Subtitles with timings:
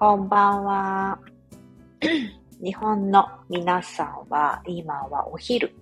[0.00, 1.18] こんばんは。
[2.62, 5.74] 日本の皆さんは今はお昼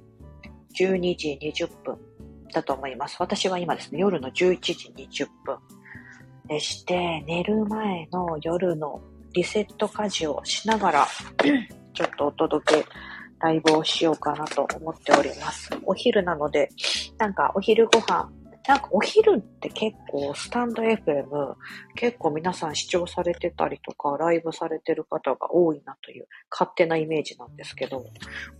[0.74, 1.98] 12時20分
[2.50, 3.18] だと思います。
[3.20, 5.58] 私は今ですね、夜の11時20分
[6.48, 9.02] でして、寝る前の夜の
[9.34, 11.06] リセット家事をしながら、
[11.92, 12.86] ちょっとお届け、
[13.40, 15.68] ライブをしようかなと思っております。
[15.84, 16.70] お昼なので、
[17.18, 18.32] なんかお昼ご飯
[18.68, 21.54] なんかお昼って結構スタンド FM
[21.94, 28.04] 結構皆さん視聴されてたりとかライブされてる方が多いなという勝手なイメージなんですけど、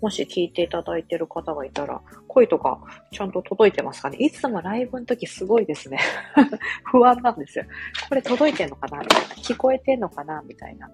[0.01, 2.81] もし聞いていただいてる方がいたら声とか
[3.13, 4.19] ちゃんと届いてますかね？
[4.19, 5.99] いつもライブの時すごいですね。
[6.85, 7.65] 不安なんですよ。
[8.09, 9.35] これ届いてんのかなみたいな？
[9.35, 10.41] 聞こえてんのかな？
[10.43, 10.89] みたいな。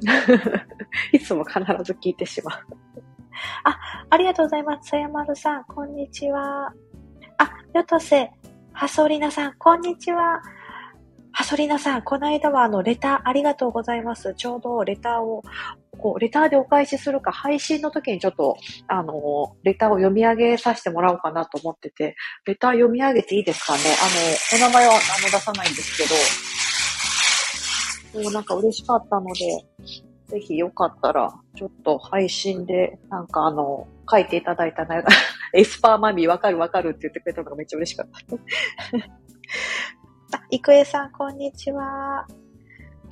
[1.12, 2.66] いつも必ず聞いてしまう。
[3.64, 3.78] あ、
[4.10, 4.90] ありがとうございます。
[4.90, 6.72] さやまるさん、こんにちは。
[7.38, 8.30] あ、よとせ、
[8.72, 10.42] はそりなさん、こんにちは。
[11.30, 14.34] はそりなさん、この間はあの、レターありがとうございます。
[14.34, 15.44] ちょうどレターを、
[15.98, 18.56] こう、レターでお返しするか、配信の時にちょっと、
[18.88, 23.78] あの、レターを読み上げさせてもらおうかなと思ってて、レター読み上げていいですかね？
[24.58, 25.96] あの、お名前はあの出さないんです
[28.12, 29.64] けど、もうなんか嬉しかったので、
[30.26, 35.04] ぜひよかったら、ちょっと配信で、なんかあの、書いていただいたな、
[35.52, 38.36] エスパーマミーわかるわかるって言ってくれたのがめっちゃ嬉しかった。
[40.38, 42.26] あ、いくえさん、こんにちは。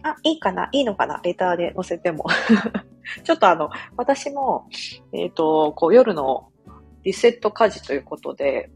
[0.03, 0.69] あ、いいかな？
[0.73, 1.21] いいのかな？
[1.25, 2.27] レターで載せても。
[3.25, 4.69] ちょっとあの、私も、
[5.13, 6.51] えっ、ー、と、こう夜の
[7.03, 8.71] リセット家事ということで、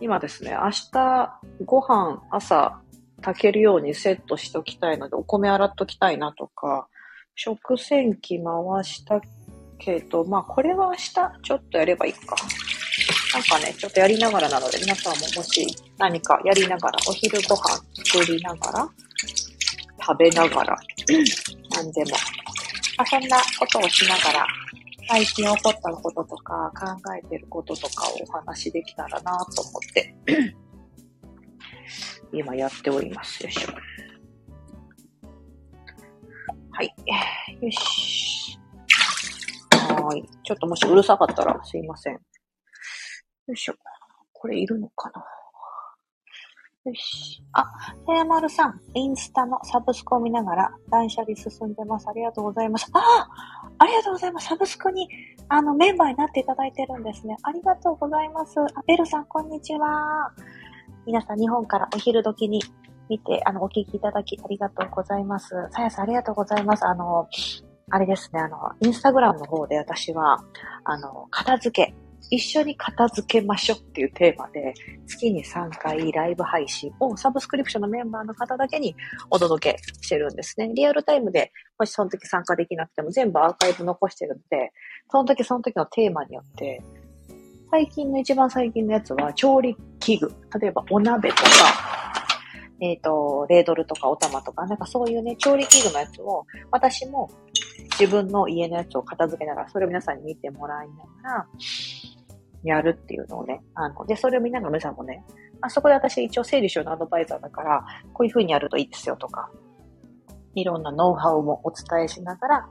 [0.00, 2.80] 今ですね、明日ご飯朝
[3.20, 6.88] 炊けるようにセットしときたいので、お米洗っときたいなとか、
[7.34, 9.20] 食洗機回した
[9.78, 12.36] けど、まあこれは明日ちょっとやればいいか。
[13.32, 15.66] なんかね、ちょっとやりながらなので、皆さんももし
[15.98, 18.88] 何かやりながら、お昼ご飯作りながら、
[20.06, 20.76] 食べながら、
[21.74, 22.10] 何でも。
[22.98, 24.46] まあ、そんなことをしながら、
[25.08, 30.14] 最近起こったこととか、考えてることとかをお話しできたらなと思って、
[32.34, 33.42] 今やっております。
[33.42, 33.72] よいしょ。
[36.72, 36.94] はい。
[37.60, 38.58] よし。
[39.70, 40.22] はい。
[40.44, 42.20] ちょっともしうるさかったらすいません。
[43.48, 43.74] よいしょ。
[44.32, 45.24] これいるのかな？
[46.84, 47.42] よし。
[47.52, 47.64] あ、
[48.06, 52.08] さやまるさん、インスタのサブスクを見ながら断捨離進んでます。
[52.08, 52.88] ありがとうございます。
[52.92, 53.28] あ
[53.78, 54.48] ありがとうございます。
[54.48, 55.08] サブスクに、
[55.48, 57.36] あの、メンバーになっていただいてるんですね。
[57.42, 58.60] ありがとうございます。
[58.60, 60.32] あ、ベルさん、こんにちは。
[61.06, 62.60] 皆さん、日本からお昼時に
[63.08, 65.50] 見て、あの、お聞きいただきありがとうございます。
[65.70, 66.84] さやさんありがとうございます。
[66.84, 67.28] あの、
[67.90, 70.42] あれですね、あの、インスタグラムの方で私は、
[70.84, 71.94] あの、片付け、
[72.30, 74.74] 一緒に片付けましょうっていうテーマで、
[75.06, 78.96] 月に3回ライブ配信をサブスクリプションのメンバーの方だけに
[79.30, 80.70] お届けしてるんですね。
[80.74, 84.72] リアルタイムで、もしその時参加できなくても全部アーカイブ残してるので、
[85.10, 86.82] その時その時のテーマによって、
[87.70, 90.32] 最近の一番最近のやつは調理器具。
[90.60, 91.42] 例えばお鍋とか、
[92.82, 97.30] えっ、ー、と、レードルとかお玉とか、なんかそういうね、調理器具のやつを、私も
[97.98, 100.88] 自分の家のやつを片付けながら、それを皆さんに見てもらい
[101.22, 101.46] ながら、
[102.64, 105.24] やるっていうのをね、あの、で、それを見ながら皆さんもね、
[105.60, 109.50] あそこで私一応整理収納アドバイザーだから、こういう風にやるといいですよとか、
[110.54, 112.68] いろんなノウハウもお伝えしながら、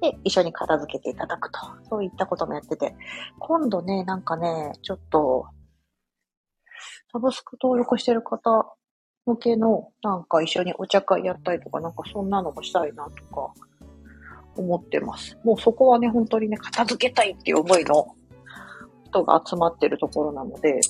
[0.00, 1.58] で、一緒に片付けていただくと。
[1.88, 2.94] そういったこともやってて。
[3.38, 5.46] 今度ね、なんかね、ちょっと、
[7.10, 8.76] サブスク登録してる方
[9.24, 13.54] 向けの、なんか一緒にお茶会やったりとか、なんかそんなのもしたいなとか、
[14.56, 15.38] 思ってます。
[15.44, 18.06] もうそこはね、本当にね、片付けたいっていう思いの
[19.16, 20.80] 人が集まってるところなので、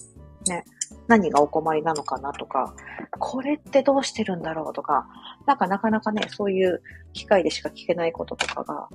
[0.49, 0.65] ね、
[1.09, 2.75] 何がお困りなのかなとか、
[3.19, 5.07] これってどうしてるんだろうとか、
[5.47, 6.83] なんかなかなかね、そういう
[7.13, 8.89] 機会でしか聞けないこととかが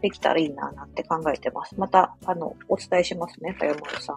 [0.00, 1.74] できたらいいななんて考えてます。
[1.78, 4.16] また、あの、お伝えしますね、さよまるさん。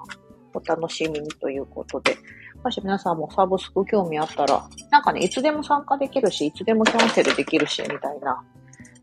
[0.54, 2.16] お楽しみにということで。
[2.64, 8.44] もし皆さんもサブスク興味あったら、なんかね、いつでも参加できるし、いつでもキャンセルできるし、みたいな。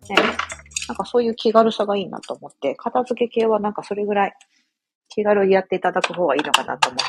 [0.08, 0.16] ね。
[0.88, 4.34] なんかそういう気軽さがいいなと思って、片付け系はなんかそれぐらい
[5.14, 7.04] 気軽にやっていただく方がいいのかなと思って。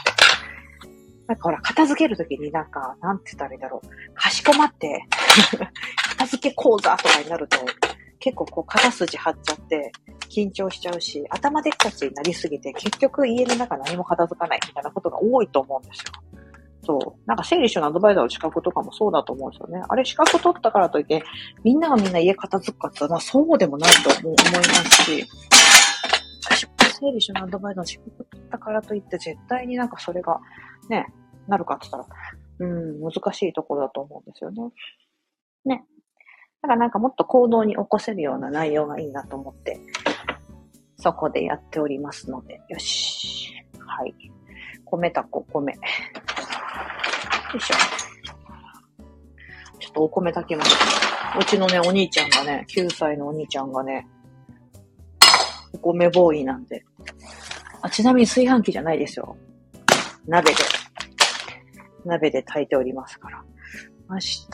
[1.28, 4.14] なんかほら、片付けるときになんか、なんて言ったらいいだろう。
[4.14, 5.08] かしこまって
[6.18, 7.58] 片付け講座とかになると、
[8.20, 9.92] 結構こう、肩筋張っちゃって、
[10.30, 16.12] 緊張しちゃうし、頭でっかちになりすぎて、結局家の中何も片付かないみたいなことが多いと思うんですよ。
[16.86, 17.20] そう。
[17.26, 19.82] なんか整理収納アドバイザーの資格とかもそうだと思うんですよね。
[19.88, 21.24] あれ資格取ったからといって、
[21.64, 25.26] みんながみんな家片付くかって言ったら、そうでもないと思いますし、
[27.04, 30.40] 整理収納アドバイザーの資格取ったからといって、絶対になんかそれが、
[30.90, 31.08] ね、
[31.48, 32.20] なるかって言ったら、
[32.60, 34.72] うん、難しいところだと思うんですよね。
[35.66, 35.84] ね。
[36.62, 39.80] だからなんかもっと行動に起こせるような内容がいいなと思って、
[40.98, 43.52] そこでやっておりますので、よし。
[43.86, 44.16] はい。
[44.86, 45.74] 米たこ、米。
[45.74, 45.80] よ
[47.58, 47.76] いしょ。
[49.80, 50.74] ちょっとお米炊きます。
[51.38, 54.08] うちのね、お兄ちゃんがね、9歳のお兄ちゃんがね、
[55.74, 56.84] お米ボーイなんで。
[57.81, 59.36] あ、ちなみに炊飯器じゃないですよ。
[60.28, 60.58] 鍋で。
[62.06, 63.44] 鍋で炊いておりますから。
[64.10, 64.50] 明日、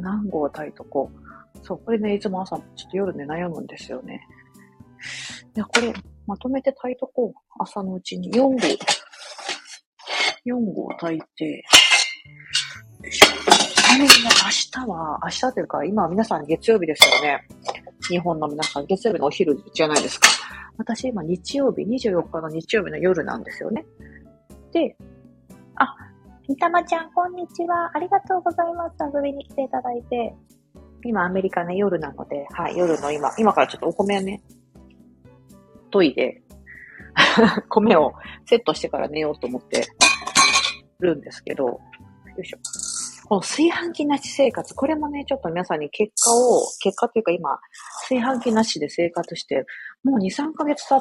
[0.00, 1.66] 何合炊いとこう。
[1.66, 4.26] そう、これね、いつも朝、ちょっと夜ね、悩むんですよね。
[5.56, 5.92] いや、これ、
[6.26, 7.38] まとめて炊いとこう。
[7.58, 8.56] 朝のうちに4合。
[10.46, 11.64] 4合炊いて、
[13.10, 13.22] ち
[13.88, 14.14] なみにね、
[14.44, 17.46] 明日は、明日というか、今皆さん月曜日ですよね。
[18.08, 20.28] 日本の皆さん、月曜日のお昼じゃないですか。
[20.76, 23.84] 私今日曜日、24日の日曜日の夜なんですよね。
[24.72, 24.96] で、
[25.76, 25.96] あ、
[26.48, 27.90] みたまちゃん、こんにちは。
[27.94, 28.96] ありがとうございます。
[29.14, 30.34] 遊びに来ていただいて。
[31.04, 34.42] 今、アメリカね、夜なので、はい、夜の今、今からちょっとお米ね、
[35.92, 36.42] 研いで、
[37.68, 38.14] 米を
[38.46, 39.86] セットしてから寝ようと思って
[40.98, 41.80] るんですけど、よ
[42.42, 42.58] いしょ。
[43.34, 47.58] この炊飯器なし生活、これもね、ちょっと皆さんに結果を、結果というか今、
[48.08, 49.66] 炊飯器なしで生活して、
[50.04, 51.00] もう2、3ヶ月経っ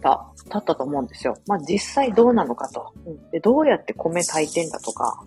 [0.00, 1.34] た、経ったと思うんですよ。
[1.48, 2.92] まあ実際どうなのかと。
[3.32, 5.24] で、どうやって米炊いてんだとか、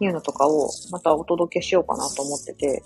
[0.00, 2.82] いうのとかをまたお届けしようかなと思ってて、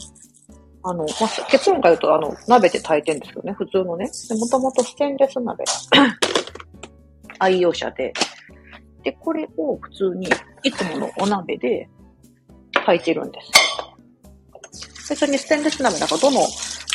[0.82, 4.10] あの、まあ、結論から言うと、あの、鍋で炊いてんですよね、普通のね。
[4.38, 5.64] もともとステンレス鍋
[7.38, 8.12] 愛用者で。
[9.02, 10.28] で、これを普通に、
[10.62, 11.88] いつものお鍋で
[12.82, 15.10] 炊いてるんです。
[15.10, 16.40] 別にステンレス鍋だか、どの、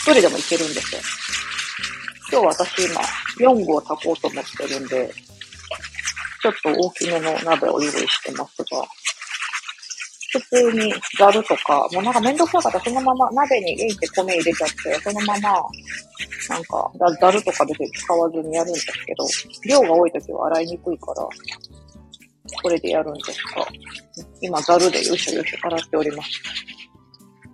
[0.05, 1.01] どれでもいけるんですよ。
[2.31, 3.01] 今日私今、
[3.39, 5.13] 4合炊こうと思ってるんで、
[6.41, 8.87] ちょっと大きめの鍋を用意してますが、
[10.31, 15.39] 普通にざるとか、もうなんかめんどくさかったらそのまま鍋に入れて米入れちゃって、そのまま、
[16.49, 19.25] なんかざるとか別に使わずにやるんですけど、
[19.69, 21.27] 量が多い時は洗いにくいから、
[22.67, 23.65] これでやるんですが、
[24.41, 26.29] 今ざるでよしょよしょ洗っております。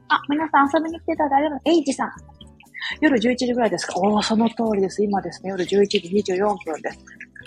[0.10, 2.12] あ、皆さん遊びに来てただいのエイジさん。
[3.00, 3.94] 夜11時ぐらいですか？
[4.00, 5.04] おー、その通りです。
[5.04, 6.00] 今ですね、夜11時
[6.34, 6.98] 24分です。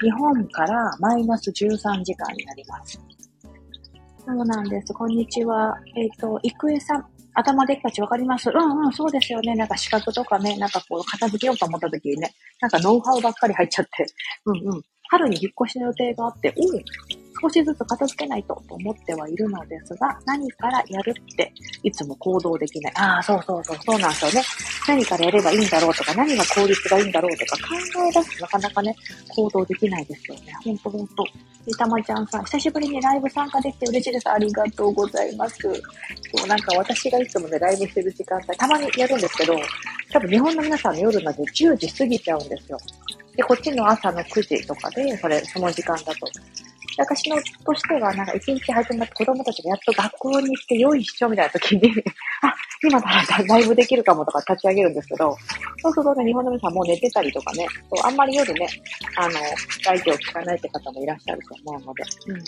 [0.00, 3.00] 日本からマイナス13時間になります。
[4.24, 4.94] そうなんです。
[4.94, 5.76] こんにちは。
[5.96, 7.04] えっ、ー、と、いくえさん。
[7.34, 8.48] 頭でっかちわかります？
[8.48, 9.56] うんうん、そうですよね。
[9.56, 14.06] なんか資格とかね、なんかこう、片付けようと思った時にね、なんかノウハウばっかり入っちゃって、
[14.46, 14.82] うんうん。
[15.08, 16.62] 春に引っ越しの予定があって、お
[17.40, 22.92] 少しずつ片付けないとと思ってはいるのですが、何からやるっていつも行動できない。
[22.96, 24.42] ああ、そうそうそう、そうなんですよね。
[24.88, 27.74] 何からやればいいんだろうとか、何が効率がいいんだろうとか考
[28.08, 28.96] え出すとなかなかね、
[29.28, 30.52] 行動できないですよね。
[30.64, 31.26] ほんとほんと。
[31.68, 34.30] いたまちゃんさん、久しぶりにライブ参加できて嬉しいです。
[34.30, 35.56] ありがとうございます。
[35.60, 39.56] そうなんか私がいつもね、ライブしてる時間帯、たまにやるんですけど、
[40.12, 42.78] 多分日本の皆さんの夜まで10時過ぎちゃうんですよ。
[43.36, 46.26] で、こっちの朝の9時とかで、それ、その時間だと。
[46.98, 51.92] 私のとしては、なんか一日始まって子供たちがやっと学校に行ってよいしょみたいな時に
[52.40, 55.36] あ、今ならライブできるかもとか立ち上げるんですけど、
[55.82, 58.66] そうするとね、日本の皆さんもう寝てたりとかね、そうあんまり夜ね、
[59.16, 59.34] あの、
[59.84, 62.42] ラジオ聞かないって方もいらっしゃると思うので、うん。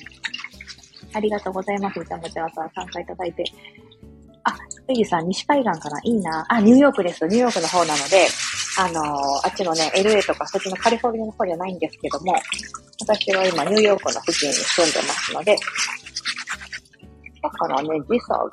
[1.15, 1.99] ありがとうございます。
[1.99, 3.45] みたまちゃんさ参加いただいて。
[4.49, 4.57] あ、
[4.89, 6.01] エイジさん、西海岸かな？
[6.03, 6.47] いいな。
[6.49, 7.27] あ、ニューヨークです。
[7.27, 8.27] ニューヨークの方なので、
[8.79, 12.35] あのー、あっちのね、LA とかそっちのカリフォルニアの方じゃないんですけども、
[13.01, 15.57] 私は今ニューヨークの付近に住んでますので、
[17.43, 18.49] だからね、時差が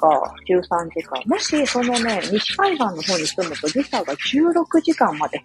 [0.47, 1.21] 13時間。
[1.25, 5.41] もし、そのね、西海岸の方に住むと時差が16時間まで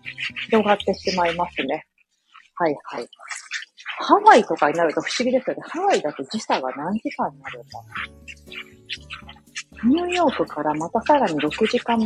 [0.46, 1.86] 広がってしまいますね。
[2.56, 3.08] はいはい。
[4.02, 5.62] ハワイとかになると不思議ですよね。
[5.66, 7.78] ハワイだと時差が何時間になるんだ
[9.84, 11.98] ニューヨークからまたさらに6時間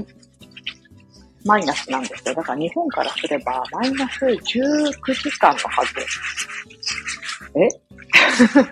[1.44, 2.34] マイナスなんですよ。
[2.34, 5.92] だから日本からすればマイナス19時間のはず。
[7.60, 7.68] え？
[8.14, 8.64] 確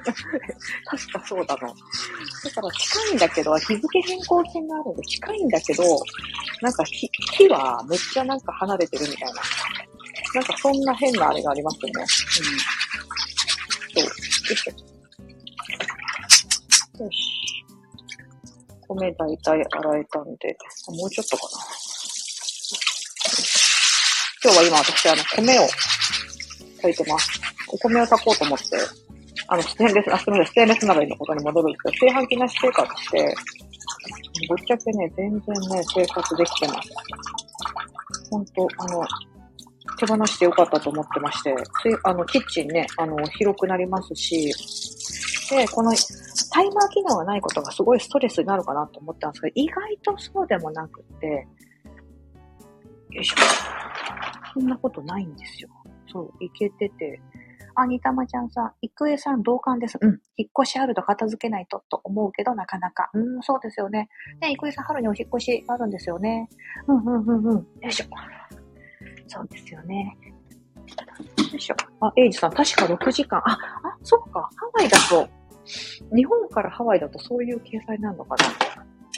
[1.12, 1.68] かそうだな。
[1.68, 5.82] だから近いんだけど、日付変更線があるんで近いんだけど、
[6.62, 9.42] なんか日日はめっちゃなんか離れてるみたいな。
[10.34, 11.92] なんかそんな変なあれがありますよね。
[12.00, 12.06] うん。
[13.94, 14.04] そう。
[14.04, 14.10] よ
[14.56, 14.66] し。
[16.98, 17.61] よし。
[18.94, 20.56] 米大体洗えたんで、
[20.88, 21.58] もうちょっとかな。
[24.44, 25.68] 今日は今私あの米を
[26.82, 27.40] 炊いてます。
[27.68, 28.64] お米を炊こうと思って、
[29.48, 33.34] あの、ステンレス、あ、すみません、ステンレス鍋のことに戻るんですけど、炊飯器なし生活して、
[34.48, 36.90] ぶっちゃけね、全然ね、生活できてます。
[38.30, 39.04] ほんと、あの、
[39.98, 41.54] 手放してよかったと思ってまして、
[42.04, 44.52] あの、キッチンね、あの、広くなりますし、
[45.50, 45.92] で、この
[46.52, 51.46] タイマー機能がないことがすごいストレスになるかなと思ったんですけど、意外とそうでもなくて、
[53.10, 53.36] よいしょ。
[54.54, 55.68] そんなことないんですよ。
[56.10, 57.20] そう、いけてて。
[57.74, 59.98] あ、にたまちゃんさん、郁恵さん同感です。
[60.00, 60.20] うん。
[60.36, 63.10] 引っ越しあると片付けないと、と思うけど、なかなか。
[63.14, 64.08] うん、そうですよね。
[64.40, 66.48] ね、郁恵さん、春にお引っ越しあるんですよね。
[66.86, 67.56] うん、うん、うん、うん。
[67.56, 68.06] よいしょ。
[69.26, 70.16] そうですよね。
[71.52, 71.76] よいしょ。
[72.00, 73.38] あ、エイジさん、確か6時間。
[73.40, 73.58] あ、あ、
[74.02, 74.48] そっか。
[74.56, 75.28] ハワイだと、
[76.14, 78.44] 日本からハワイだとそういう計算になるのかな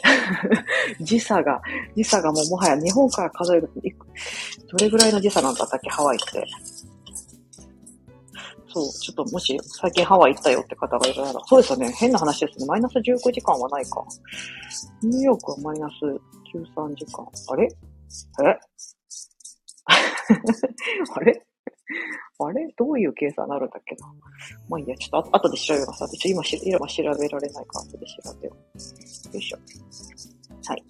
[1.00, 1.60] 時差が、
[1.96, 6.44] 時差がもうもはや日本から数えると、どれぐらいの時差なんだったっけ、ハワイって。
[8.74, 11.92] そう、ちょっともし最近ハワイ行ったよって方がいるなら、そうですよね。
[11.92, 12.66] 変な話ですね。
[12.66, 14.04] マイナス15時間はないか。
[15.02, 15.92] ニューヨークはマイナス
[16.52, 17.24] 13時間。
[17.50, 17.68] あれ？
[18.42, 18.58] え？
[21.14, 21.46] あれ？
[22.38, 22.68] あれ？
[22.76, 24.06] どういう計算になるんだっけな？
[24.68, 26.04] まあいいや、ちょっと後で調べます。
[26.24, 29.34] 今し、今調べられないから後で調べよう。
[29.34, 29.58] よいしょ。
[30.66, 30.84] はい。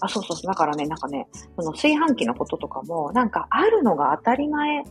[0.00, 0.46] あ、そうそうそう。
[0.46, 4.84] だからね、なんかね、その炊飯器のこととかも、なんかあるのが当たり前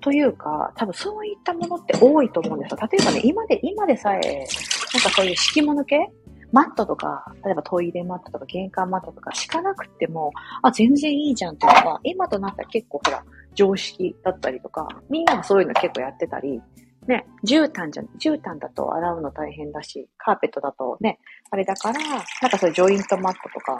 [0.00, 2.78] というか、多分そういったものって多いと思うんですよ。
[2.90, 4.46] 例えばね、今で、今でさえ、
[4.94, 6.10] なんかそういう敷物系？
[6.52, 13.24] マットとか、例えばトイレマットとか玄関マットとか敷かなくても、あ、全然いいじゃんっていうのが、今となったら結構ほら、
[13.56, 16.60] 常識だったりとか、みんながそういうの結構やってたり、
[17.08, 21.18] ね、絨毯じゃ、絨毯だと洗うの大変だし、カーペットだとね、
[21.50, 23.78] あれだから、なんかそういうジョイントマットとか、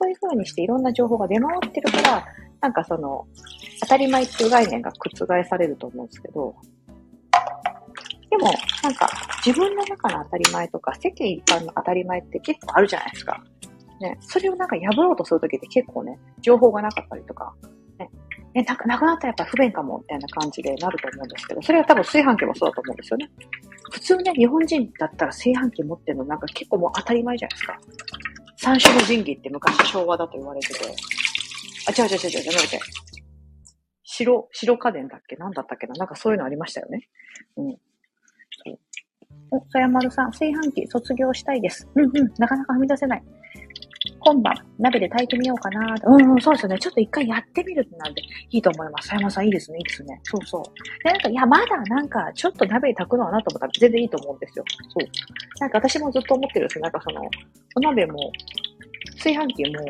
[0.00, 2.26] そういう風にしていろんな情報が出回ってるから、
[2.60, 3.26] なんかその、
[3.80, 6.54] 当たり前っていう概念が覆されると思うんですけど、
[8.30, 8.50] でも、
[8.82, 9.08] なんか、
[9.44, 13.42] 自分の中の当たり前とか、世間一般の当たり前って結構あるじゃないですか。
[14.00, 17.54] ね、それをなんか破ろうとするときって結構ね、情報がなかったりとか、
[17.98, 18.10] ね、
[18.54, 23.30] え、なくなったらやっぱ不便かも、みたいな感じでなると思うんですけど、それは多分炊飯器もそうだと思うんですよね。
[23.90, 27.80] 普通ね、日本人だったら炊飯器持ってるのなんか結構もう当たり前じゃないですか。
[28.56, 30.80] 三種の神器って昔昭和だと言われてて。
[30.84, 32.80] あ、違う違う違う違う、なくて。
[34.04, 37.08] 白、白家電だっけなんだったっけななんかそういうのありましたよね。
[37.56, 37.76] うん。
[39.50, 41.88] お、さやまるさん、炊飯器卒業したいです。
[41.94, 43.22] うんうん、なかなか踏み出せない。
[44.24, 46.78] 今晩、鍋で炊いてみようかなうんうん、そうですよね。
[46.78, 49.08] ちょっと一回やってみるなんでいいと思います。
[49.08, 50.20] さやまさんいいですね、いいですね。
[50.22, 50.62] そうそう。
[51.04, 54.64] で、なんか、いや、まだなんか、ちょっと鍋で炊くのはなと思ったら全然いいと思うんですよ。
[54.88, 55.08] そう。
[55.60, 56.82] なんか私もずっと思ってるんですよ。
[56.82, 57.22] なんかその、
[57.76, 58.32] お鍋も、
[59.16, 59.84] 炊飯器も、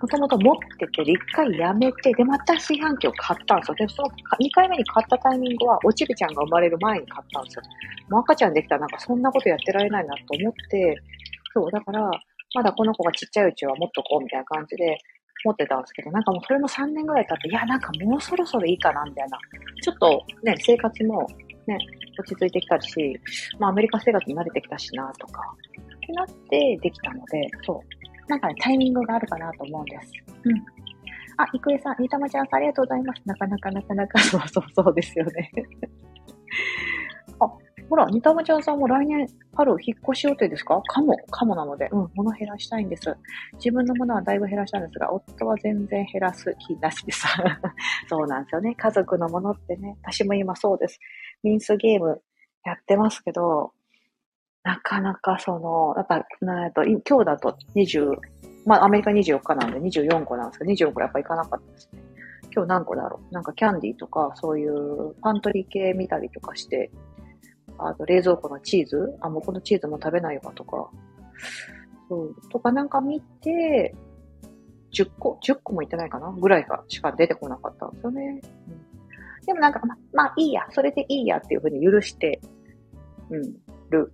[0.00, 3.74] もともと持ってて、一回やめて、で、また炊飯器を買ったんですよ。
[3.74, 7.62] で、その2回目に買ったタイミングは、おちびちゃんが生まれる前に買ったんですよ。
[8.08, 11.02] もう赤ちゃんできたらなんかそんなことやってられないなと思って、
[11.52, 12.10] そう、だから、
[12.54, 14.98] まだこの子がちっちゃいうちは持っとこうみたいな感じで
[15.44, 19.38] 持ってたんですけど、なんかもうそれも3年ぐらい経って、いや、なんかもうそろそろいいかな、みたいな。
[19.82, 21.26] ちょっとね、生活も
[21.66, 21.78] ね、
[22.18, 23.18] 落ち着いてきたし、
[23.58, 25.42] まあアメリカ生活に慣れてきたしな、とか、
[25.96, 28.30] ってなってできたので、そう。
[28.30, 30.12] なんかね、タイミングがあるかなと思うんです。
[30.44, 30.54] うん。
[31.36, 33.22] あ、いくえさん、にたまちゃんさんありがとうございます。
[33.24, 35.50] なかなかなかなか、そうそうそうですよね。
[37.40, 37.46] あ、
[37.90, 40.80] ほら、ニタムちゃんさんも来年春引っ越し予定ですか？
[40.86, 43.14] かも、かもなので、うん、物減らしたいんです。
[43.54, 47.26] 自分のものはだいぶ減らしたんですが、夫は全然減らす気なしです。
[48.08, 48.76] そうなんですよね。
[48.76, 51.00] 家族のものってね、私も今そうです。
[51.42, 52.22] ミンスゲーム
[52.64, 53.72] やってますけど、
[54.62, 58.14] なかなかその、やっぱ、なと今日だと20、
[58.66, 62.02] まあアメリカ24日なんで24個なんですけど、24個やっぱいかなかったですね。
[62.52, 63.34] 今日何個だろう？
[63.34, 66.90] なんかキャンディーとか、そういうパントリー系見たりとかして、
[67.88, 69.16] あと冷蔵庫のチーズ？
[69.20, 70.90] あ、もうこのチーズも食べないわとか、
[72.08, 73.94] そう、とかなんか見て、
[74.92, 76.32] 10個、10個もいってないかな？
[76.32, 78.40] ぐらいかしか出てこなかったんですよね。
[79.40, 82.40] うん、でもなんか、ま、まあいいや、それでいいやっていうふうに許して、
[83.30, 83.56] うん、
[83.90, 84.12] る。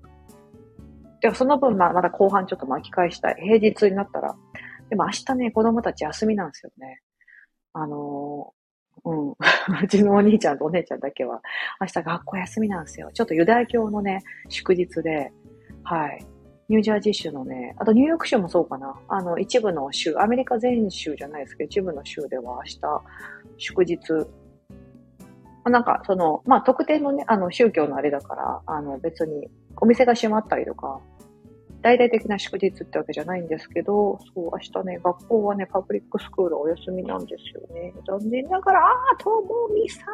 [1.21, 3.37] でもその分、まあまだ後半ちょっと巻き返したい。
[3.41, 4.37] 平日になったら。
[4.89, 7.01] でも明日ね、子供たち休みなんですよね。
[7.73, 8.53] あの
[9.07, 9.31] うん。
[9.83, 11.41] うちのお兄ちゃんとお姉ちゃんだけは、
[11.81, 13.11] 明日学校休みなんですよ。
[13.15, 15.33] ちょっとユダヤ教のね、祝日で、
[15.85, 16.27] はい。
[16.69, 18.99] ニュージャージー州のね、あとニューヨーク州もそうかな。
[19.09, 23.03] あの、一部の州、アメリカ全州じゃないですけど、一部の州では明日、
[23.57, 23.99] 祝日。
[25.71, 29.49] なんか、その、まあ、特定のね、あの、宗教のあれだから、あの、別に、
[29.81, 31.01] お店が閉まったりとか、
[31.87, 37.95] 大々的な祝日ってわけじゃないんですけど、そう、明日ね、学校はね、パブリックスクールお休みなんですよね。
[38.05, 40.05] 残念ながら、あともみさん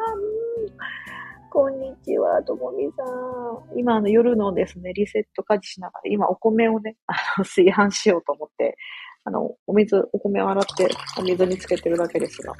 [1.49, 3.79] こんにちは、ともみさん。
[3.79, 8.77] 今、あの、夜のですね、リセット家事しながら、今、お米をね、あの、炊飯しようと思って、
[9.23, 10.87] あの、お水、お米を洗って、
[11.17, 12.53] お水につけてるだけですが、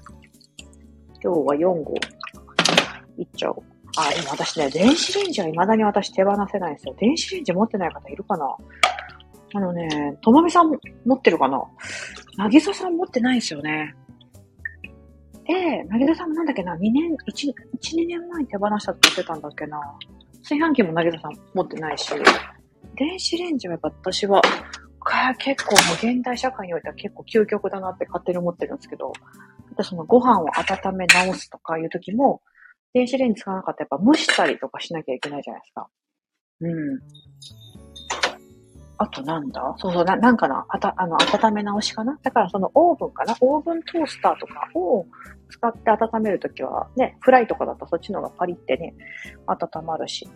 [1.23, 1.93] 今日は4合、
[3.19, 3.72] いっちゃおう。
[3.95, 6.95] あ、でも私ね、電子レンジは未だに私手放せないんですよ。
[6.99, 8.55] 電子レンジ持ってない方いるかな？
[9.55, 10.71] あのね、ともみさん
[11.05, 11.63] 持ってるかな？
[12.37, 13.93] なぎささん持ってないんですよね。
[15.45, 17.53] で、なぎささんもなんだっけな、2年、1、1、
[17.97, 19.79] 2年前に手放したって言ってたんだっけな。
[20.37, 22.11] 炊飯器もなぎささん持ってないし、
[22.95, 24.41] 電子レンジはやっぱ私は、
[25.37, 29.13] 結構もう現代社会においては結構究極だなって勝手に思ってるんですけど、
[29.81, 32.41] そのご飯を温め直すとかいう時も、
[32.93, 35.87] 電子レンジ使わなかったらやっぱ蒸したりとかしなきゃいけないじゃないですか。
[36.61, 36.99] うん。
[38.97, 39.73] あとなんだ？
[39.77, 40.65] そうそう、な、なんかな？
[40.69, 42.17] あた、あの、温め直しかな？
[42.21, 43.35] だからそのオーブンかな？
[43.41, 45.05] オーブントースターとかを
[45.49, 48.93] 使って温めるときは、ね、フライとかだとそっちの方がパリってね、
[49.47, 50.29] 温まるし。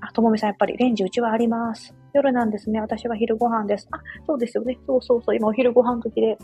[0.00, 1.94] あ、ともみさんやっぱりレンジうちはあります。
[2.14, 2.80] 夜なんですね。
[2.80, 3.86] 私は昼ご飯です。
[3.90, 4.78] あ、そうですよね。
[4.86, 5.36] そうそうそう。
[5.36, 6.38] 今お昼ご飯時で、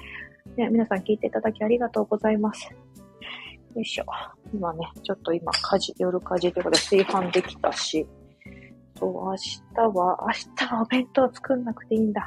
[0.56, 2.68] ね、皆さん聞いていただきありがとうございます。
[3.75, 4.04] よいしょ。
[4.52, 8.07] 今ね、ちょっと今、家事、夜家事ということで炊飯できたし、
[8.99, 9.62] そう、明日
[9.97, 12.26] は、明日はお弁当作んなくていいんだ。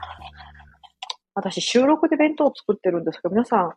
[1.35, 3.73] 私、収録で弁当作ってるんですけど、皆さん、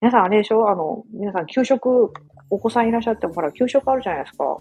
[0.00, 0.70] 皆さんあれでしょ？
[0.70, 2.10] あの、皆さん給食、
[2.48, 4.56] お子さんいらっしゃっても、ほら、給食あるじゃないですか。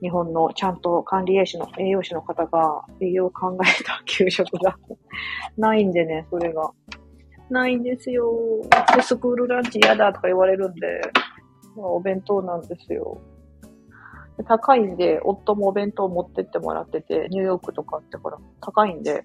[0.00, 4.78] 日本のちゃんと管理栄士の、栄養士の方が栄養を考えた給食が
[5.58, 6.70] ないんでね、それが。
[7.50, 8.32] ないんですよ。
[9.02, 11.00] スクールランチ嫌だとか言われるんで、
[11.76, 13.20] お弁当なんですよ。
[14.46, 19.24] 高いんで、夫もお弁当持ってってもらってて、ニューヨークとかってほら、高いんで、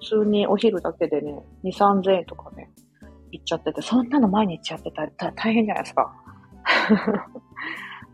[0.00, 2.70] 普通にお昼だけでね、2、3000円とかね、
[3.32, 6.14] 行っちゃってて、そんなの毎日やってたら大変じゃないですか。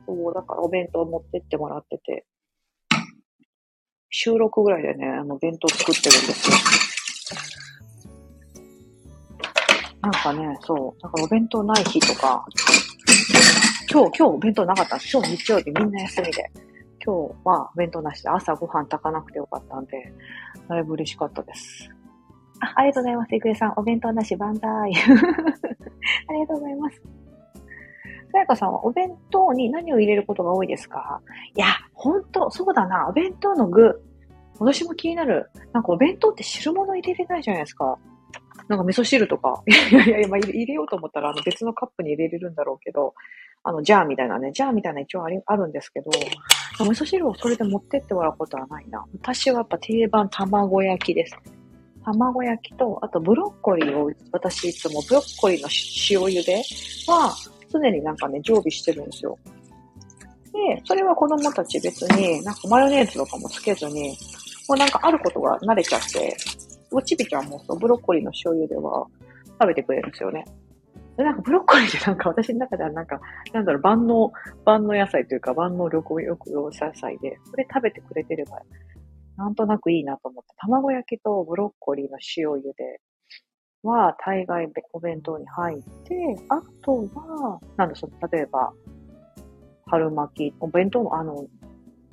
[0.07, 2.27] そう、だからお弁当持ってってもらってて、
[4.09, 6.57] 収録ぐらいでね、あの、弁当作ってるんですよ。
[10.03, 12.47] なんかね、そう、だからお弁当ない日とか、
[13.93, 15.17] 今日、今日お弁当なかったんです。
[15.17, 16.51] 今日日曜日みんな休みで。
[17.05, 20.13] 今日はお弁当なしで朝ご飯炊かなくてよかったんで、
[20.69, 21.91] だいぶ嬉しかったです。
[22.61, 23.35] あ、ありがとうございます。
[23.35, 24.69] いくえさん、お弁当なし万歳。
[24.71, 27.03] ありがとうございます。
[28.33, 31.21] さやかさんはお弁当に何を入れることが多いですか？
[31.57, 33.09] いや、ほんと、そうだな。
[33.09, 34.01] お弁当の具。
[34.61, 35.51] 私も気になる。
[35.73, 37.99] なんかお弁当って汁物入れれないじゃないですか。
[38.69, 39.63] なんか味噌汁とか。
[39.67, 43.15] いやいやいや、まあ、入れようと思ったらあの別のカップに入れれるんだろうけど、
[43.63, 46.11] あの、ジャーみたいなね、ジャーみたいな一応ありあるんですけど、
[46.79, 49.05] 味噌汁をそれで持ってってもらうことはないな。
[49.13, 51.37] 私はやっぱ定番卵焼きです。
[52.05, 55.69] 卵焼きと、あとブロッコリーを、私いつもブロッコリーの
[56.11, 56.63] 塩茹で
[57.07, 57.35] は、
[57.71, 59.39] 常になんかね、常備してるんですよ。
[60.53, 64.17] で、それは子供たち別に、なんかマヨネーズとかもつけずに、
[64.69, 66.35] もうなんかあることが慣れちゃって、
[66.91, 69.07] おちびちゃんもブロッコリーの塩茹では
[69.61, 70.45] 食べてくれるんですよね。
[71.21, 73.21] で、なんかブロッコリーってなんか私の中ではなんか、
[73.53, 74.33] なんだろう、万能、
[74.65, 78.63] 万能野菜というか万能緑黄野菜で、それ食べてくれてれば、
[79.37, 83.01] なんとなくいいなと思って、卵焼きとブロッコリーの塩茹で
[83.83, 86.15] は大概お弁当に入って、
[86.49, 88.73] あとは、なんだその、例えば、
[89.89, 91.47] 春巻き、お弁当の、あの、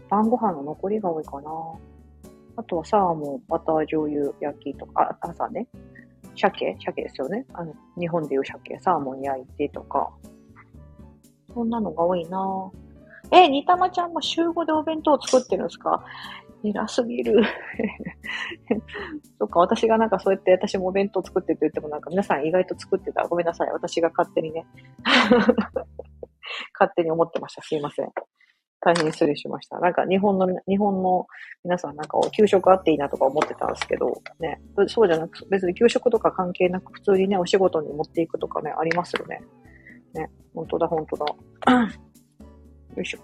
[0.09, 1.49] 晩ご飯の残りが多いかな。
[2.57, 5.67] あとはサーモン、バター醤油焼きとか、朝ね、
[6.37, 7.45] 鮭鮭ですよね。
[7.53, 10.09] あの、日本でいう鮭、サーモン焼いてとか。
[11.53, 12.71] そんなのが多いな
[13.31, 16.03] え、煮玉ちゃんも週5でお弁当を作ってるんですか？
[16.63, 17.41] 偉すぎる。
[19.39, 23.27] そっか、私がなんかそうやって私もお弁当作ってって言ってもなんか皆さん意外と作ってた。
[23.27, 23.69] ごめんなさい。
[23.71, 24.65] 私が勝手にね。
[26.79, 27.61] 勝手に思ってました。
[27.61, 28.11] すいません。
[28.79, 29.79] 大変失礼しました。
[29.79, 31.27] なんか日本の、日本の
[31.63, 34.61] 皆さんなんか給食あっていいなとか思ってたんですけど、ね。
[34.87, 39.41] そうじゃなく、別に給食とか関係なく普通にね、お仕事に持っていくとかね、ありますよね。
[40.13, 40.29] ね。
[40.53, 41.25] 本当だ、本当だ。
[42.95, 43.19] よいしょ。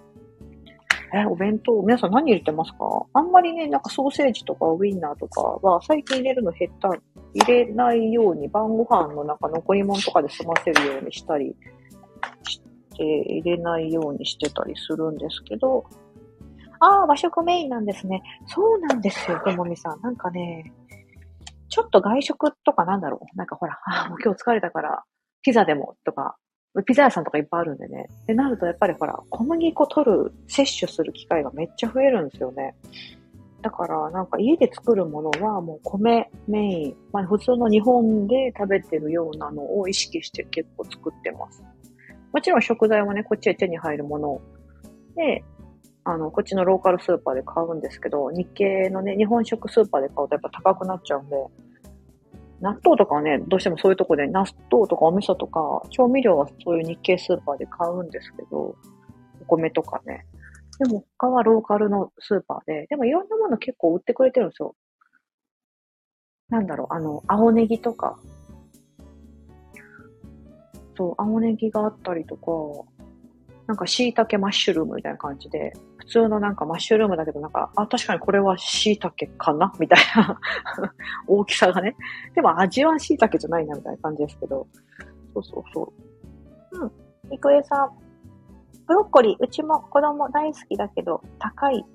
[1.16, 3.06] え、お弁当、皆さん何入れてますか？
[3.13, 6.89] あんまりね、なんかソーセージとかウインナーとかは最近入れるの減った、
[7.36, 11.56] 入れないように晩ご飯の中残り物とかで済ませるようにしたり
[12.44, 12.60] し
[12.93, 15.86] て入れないようにしてたりするんですけど、
[16.79, 18.21] ああ、和食メインなんですね。
[18.47, 20.01] そうなんですよ、ともみさん。
[20.01, 20.71] なんかね、
[21.69, 23.38] ちょっと外食とかなんだろう。
[23.38, 25.03] なんかほら、ああ、もう今日疲れたから、
[25.41, 26.38] ピザでもとか
[26.82, 28.08] ピザ屋さんとかいっぱいあるんでね。
[28.23, 32.73] ってなると、やっぱりほら、小麦粉取る、摂取する機会がめっちゃ増えるんですよね。
[33.62, 41.63] だから、なんか家で作るものはもう米メイン、まあ普通の日本で食べてるようなのを意識して結構作ってます。
[42.34, 44.41] もちろん食材はね、こっちへ手に入るもの
[45.15, 45.43] で、
[46.04, 51.36] あの、こっちのローカルスーパーで買うんですけど、日系のね、日本食スーパーで買うとやっぱ高くなっちゃうんで、
[52.60, 58.76] 納豆とかはね、どうしてもそういうとこで、納豆とかお味噌とか、調味料はそういう日系スーパーで買うんですけど、
[59.41, 60.26] お米とかね。
[60.80, 64.76] でも他はローカルのスーパーで、でもいろんなもの結構売ってくれてるんですよ。
[66.50, 68.17] なんだろう、あの、青ネギとか。
[70.95, 72.51] そう、青ネギがあったりとか、
[73.67, 79.73] なんか椎茸マッシュルームみたいな感じで、普通のなんかマッシュルームだけどなんか、あ、確かにこれは椎茸かな？
[79.79, 80.39] みたいな
[81.27, 81.95] 大きさがね。
[82.36, 84.67] でも味は椎茸じゃないなみたいな感じですけど。
[85.34, 85.93] そうそうそ
[86.73, 86.79] う。
[86.82, 87.34] うん。
[87.34, 87.91] いくえさん。
[88.86, 91.86] ブロッコリー、うちも子供大好きだけど、高い。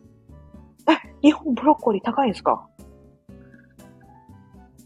[0.89, 2.67] え、日本ブロッコリー高いんですか？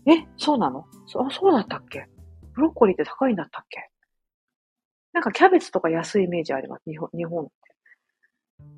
[0.07, 0.85] え、そうなの？
[1.07, 2.09] そ、そうだったっけ？
[2.55, 3.89] ブロッコリーって高いんだったっけ？
[5.13, 6.83] なんかキャベツとか安いイメージあります。
[6.89, 7.53] 日本、日本って。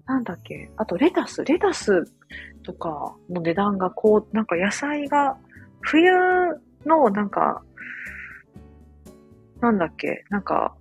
[0.06, 1.44] なんだっけあとレタス。
[1.44, 2.04] レタス
[2.62, 5.36] とかの値段がこう、なんか野菜が、
[5.80, 6.10] 冬
[6.84, 7.62] のなんか、
[9.60, 10.74] なんだっけなんか、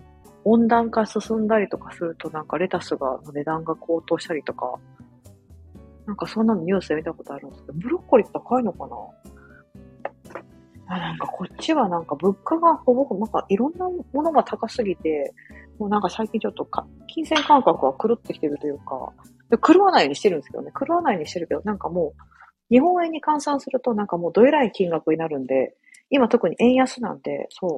[0.45, 4.77] 温暖化進んだりとかすると、なんかレタスが、の値段が高騰したりとか、
[6.05, 8.95] なんかそんなのニュースで見たことあるんですけど、ブロッコリーって高いのかな
[10.93, 15.33] あなんかこっちはなんか物価がほぼほぼ、なんかいろんなものが高すぎて、
[15.79, 19.11] もうなんか最近ちょっとか金銭感覚は狂ってきてるというか、
[19.57, 22.21] 狂わないようにしてるんですけどね、狂わないようにしてるけど、なんかもう、
[22.69, 25.75] 日本円に換算するとなんかもうどえらい金額になるんで、
[26.09, 27.77] 今特に円安なんで、そ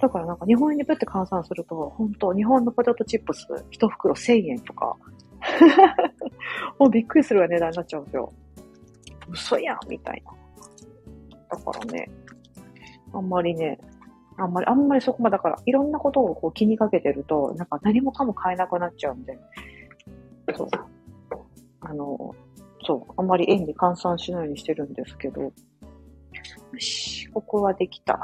[0.00, 4.96] だからなんか日本円にぶって換算すると、本当日本のポテトチップス一袋1000円とか、
[6.78, 8.32] もうびっくりするような値段になっちゃうんですよ。
[9.30, 10.32] 嘘やんみたいな。
[11.56, 12.10] だからね、
[13.14, 13.78] あんまりね、
[14.36, 19.38] あんまり、あんまりそこまで、だから、いろんなことをこう気にかけてると、なんか何もかも買えなくなっちゃうんで、
[20.56, 20.68] そう。
[21.80, 22.34] あの、
[22.84, 25.52] そう、あんまり円に換算しないようにしてるんですけど、よ
[26.78, 28.18] し、ここはできた。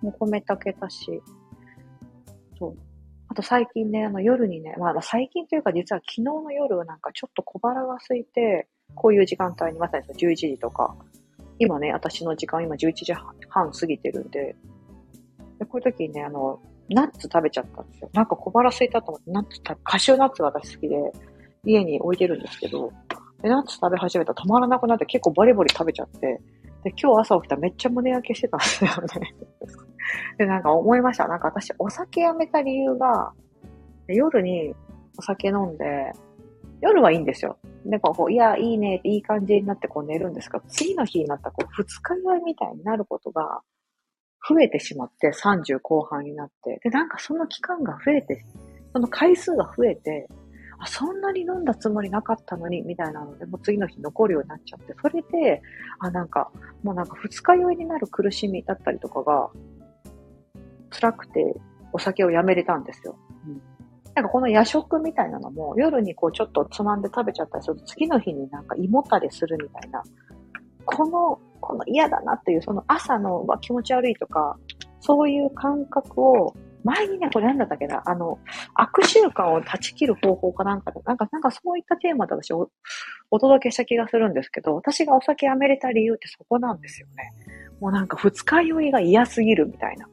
[0.00, 1.22] もう米炊けたし、
[2.58, 2.76] そう。
[3.28, 10.94] あと最近ね、あの夜にね、まあ最近というか実は昨日の夜なんかちょっと小腹が空いて、こういう時間帯にまさに11時とか、
[11.64, 14.56] 今ね、私の時間、今11時半過ぎてるんで、
[15.58, 18.10] でこういう時にね、あの、ナッツ食べちゃったんですよ。
[18.12, 20.96] なんか小腹空いたと思って、ナッツ食べ、カシューナッツが私好きで、
[21.66, 22.92] 家に置いてるんですけど、
[23.42, 26.40] でナッツ食べ始めたら止まらなくなって結構バリバリ食べちゃって、
[26.84, 29.34] で、今日朝起きたらめっちゃ胸焼けしてたんですよね。
[30.36, 31.26] で、なんか思いました。
[31.26, 33.32] なんか私、お酒やめた理由が、
[34.06, 34.74] 夜に
[35.18, 36.12] お酒飲んで、
[36.82, 37.56] 夜はいいんですよ。
[37.84, 43.60] で、こう、いや、いいね、いい感じになってこう寝るんですが、次の日になったらこう、二日酔いみたいになることが
[44.48, 46.80] 増えてしまって、30後半になって。
[46.82, 48.44] で、なんかその期間が増えて、
[48.92, 50.28] その回数が増えて、
[50.78, 55.62] あ、そんなに飲んだつもりなかったのに、みたいなので、もう次の日残るようになっちゃって、それで、
[55.98, 56.50] あ、なんか、
[56.82, 59.50] もうなんか二日酔いになる苦しみだったりとかが、
[60.90, 61.54] 辛くて、
[61.92, 63.16] お酒をやめれたんですよ。
[63.46, 63.73] うん
[64.14, 70.02] なんかこの夜食みたいなのも、夜にこうちょっとつまんで食べちゃったりすると、次の日になんか胃もたれするみたいな、
[70.84, 74.56] この、この嫌だなっていう、その朝の気持ち悪いとか、
[75.00, 78.38] そういう感覚を、前にね、これなんだったっけな、あの、
[78.74, 82.70] 悪習慣を断ち切る方法かなんかで、なんか、なんかそういったテーマで私お
[83.30, 87.32] お届けした気がするんですけど、私がお酒やめれた理由ってそこなんですよね。
[87.80, 90.06] もうなんか二日酔いが嫌すぎるみたいな。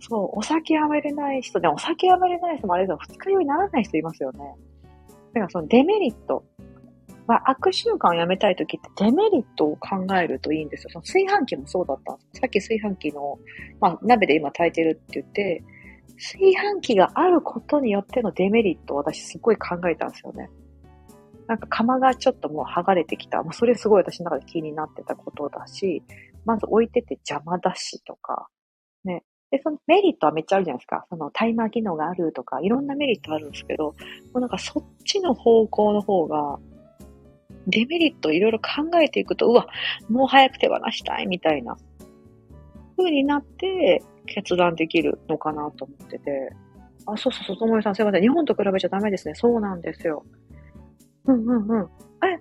[0.00, 4.38] そう、お酒やめれない人、でお酒やめれない人もあれだ、二日酔いにならない人いますよね。
[5.34, 6.44] だからそのデメリット。
[7.26, 10.90] まあ、悪習慣をやめたいときってデメリットを考えるといいんですよ。
[10.90, 12.40] その炊飯器もそうだったんです。
[12.40, 13.38] さっき炊飯器の、
[13.80, 15.64] まあ、鍋で今炊いてるって言って、
[16.16, 20.48] 炊飯器があることによってのデメリットを私すごい考えたんですよね。
[21.48, 23.42] なんか釜がちょっともう剥がれてきた。
[23.42, 26.02] もうそれすごい私の中で気になってたことだし、
[26.44, 28.48] まず置いてて邪魔だしとか、
[29.04, 29.24] ね。
[29.50, 31.06] で、そのメリットはめっちゃあるじゃないですか。
[31.08, 33.94] そのタイマー機能があるとか、いろんなメリットあるんですけど、も
[34.34, 36.58] うなんかそっちの方向の方が、
[37.68, 39.68] デメリットをいろいろ考えていくと、うわ、
[40.08, 41.76] もう早く手放したいみたいな
[42.96, 46.52] 風になって決断できるのかなと思ってて。
[47.06, 48.22] あ、そうそうそう、ともみさんすいません。
[48.22, 49.34] 日本と比べちゃダメですね。
[49.34, 50.24] そうなんですよ。
[51.26, 51.88] うんうんうん。
[52.26, 52.40] え、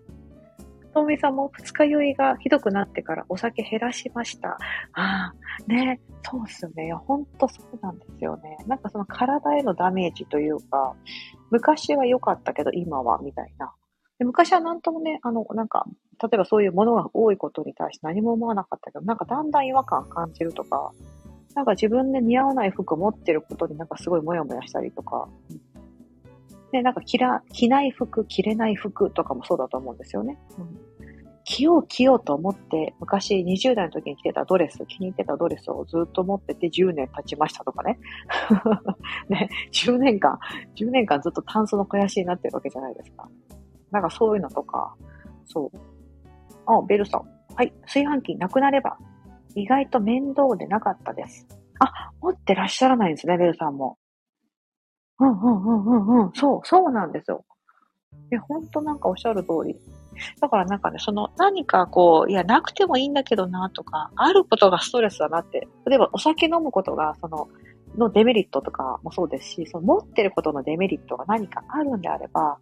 [1.19, 4.57] さんも二日酔いがひどくなってからお酒減らしました。
[4.93, 5.33] ああ、
[5.67, 6.85] ね、そうっすね。
[6.85, 8.57] いや、ほんとそうなんですよね。
[8.67, 10.95] なんかその体へのダメージというか、
[11.51, 13.73] 昔は良かったけど今は、みたいな。
[14.17, 15.85] で昔はなんともね、あの、なんか、
[16.21, 20.91] 例えばそういうものが多いことに対して何も思わなかったけど、なんかだんだん違和感感じるとか、
[21.55, 25.27] なんか自分で似合わない服持ってることになんかすごいモヤモヤしたりとか、
[26.75, 30.37] で、なんか着ら、着ない服、着れない服とかもそうだと思うんですよね。
[30.57, 30.77] うん、
[31.45, 37.97] 着よう着ようと思って、昔20代の時に着てたドレス、気に入ってたドレスをずっと持ってて10年経ちましたとかね。
[39.29, 40.37] ね、10年間、
[40.75, 43.29] 10年間ずっとタンスの肥やしになってるわけじゃないですか。
[43.91, 44.93] なんかそういうのとか、
[45.45, 45.77] そう。
[46.65, 47.21] あ、ベルさん。
[47.55, 48.97] はい、炊飯器なくなれば、
[49.55, 51.47] 意外と面倒でなかったです。
[51.79, 53.97] あ、持ってらっしゃらないんですね、ベルさんも。
[55.19, 56.31] うんうんうんうんうん。
[56.33, 57.45] そう、そうなんですよ。
[58.31, 59.75] え、ほんとなんかおっしゃる通り。
[60.39, 65.67] だからなんかね、その何かこう、いや、なくてもいいんだけどなとか、あることがストレスだなって。
[65.85, 67.47] 例えばお酒飲むことが、その、
[67.97, 72.57] のデメリットとかもそうですし、その持ってることのデメリットが何かあるんであれば、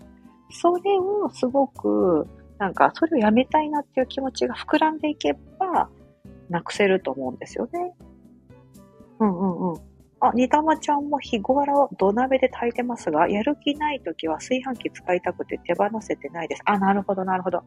[0.51, 2.27] それをすごく、
[2.59, 5.89] なんか、それをやめたいなっていう気持ちが膨らんでいけば、
[6.49, 7.93] なくせると思うんですよね。
[9.19, 9.92] うんうんうん。
[10.29, 16.61] あ、煮玉ちゃんも日頃土鍋で炊いてますが、やる気ない時は炊飯器使いたくて手放せてないです。
[16.65, 17.63] あ、なるほど、なるほど。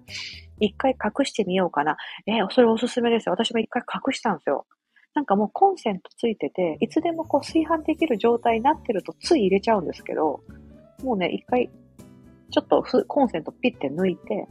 [0.59, 1.97] 一回隠してみようかな。
[2.27, 3.33] えー、それおすすめですよ。
[3.33, 4.67] 私も一回隠したんですよ。
[5.15, 10.41] なんかもうコンセントついてて、いつでもこう炊飯できる状態になってるとつい入れちゃうんですけど、
[11.03, 11.71] もうね、一回、
[12.51, 14.47] ちょっとコンセントピッて抜いて、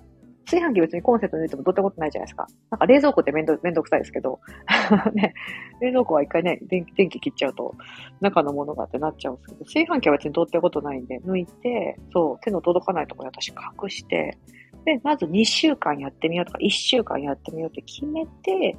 [0.46, 2.48] 炊飯器別にコンセント抜いてもどうってことないじゃないですか。
[2.70, 4.40] なんか冷蔵庫ってめんど、めんどくさいですけど、
[5.14, 5.34] ね、
[5.82, 7.74] 冷蔵庫は一回ね、電気、電気切っちゃうと、
[8.22, 14.38] 中のものがってなっちゃうんですけど、炊飯器は別にどうってことないんで、抜いて、そう、手の届かないところに私隠して、
[14.86, 18.78] で、まず2週間やってみようとか、1週間やってみようって決めて、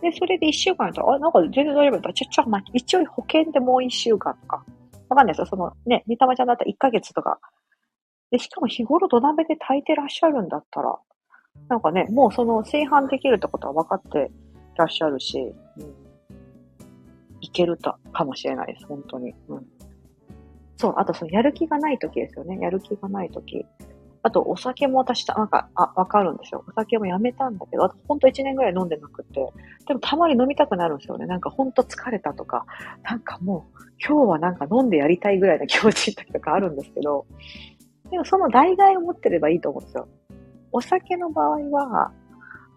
[0.00, 2.12] で、それで1週間やったら、あ、なんか全然大丈夫だ。
[2.12, 4.64] ちょ、ちょ、まあ一応保険でもう1週間とか。
[5.08, 5.46] わかんないですよ。
[5.46, 7.38] そのね、煮玉ちゃんだったら1ヶ月とか
[8.30, 10.98] で、しかも日頃土鍋で炊いてらっしゃるんだったら、
[11.68, 14.30] なんかね、もうその炊飯できるってことは分かって
[14.76, 15.94] らっしゃるし、うん、
[17.40, 19.34] いけるたかもしれないです、本当に。
[19.48, 19.66] うん、
[20.76, 22.58] そう、あとそのやる気がない時ですよね。
[22.60, 23.66] やる気がない時。
[24.22, 26.62] あと、お酒も私、なんか、あ、わかるんですよ。
[26.68, 29.50] お酒もやめたんだけど、あと、ほんと1年ぐらい飲んでなくて、
[29.86, 31.26] でもたまに飲みたくなるんですよね。
[31.26, 32.66] なんか、ほんと疲れたとか、
[33.02, 37.24] なんかもう、今日はなんか飲んでやりたいぐらいな気持ちいい時とかあるんですけど、
[38.10, 40.08] でもその代替を持ってればいいと思うんですよ。
[40.72, 42.12] お酒の場合は、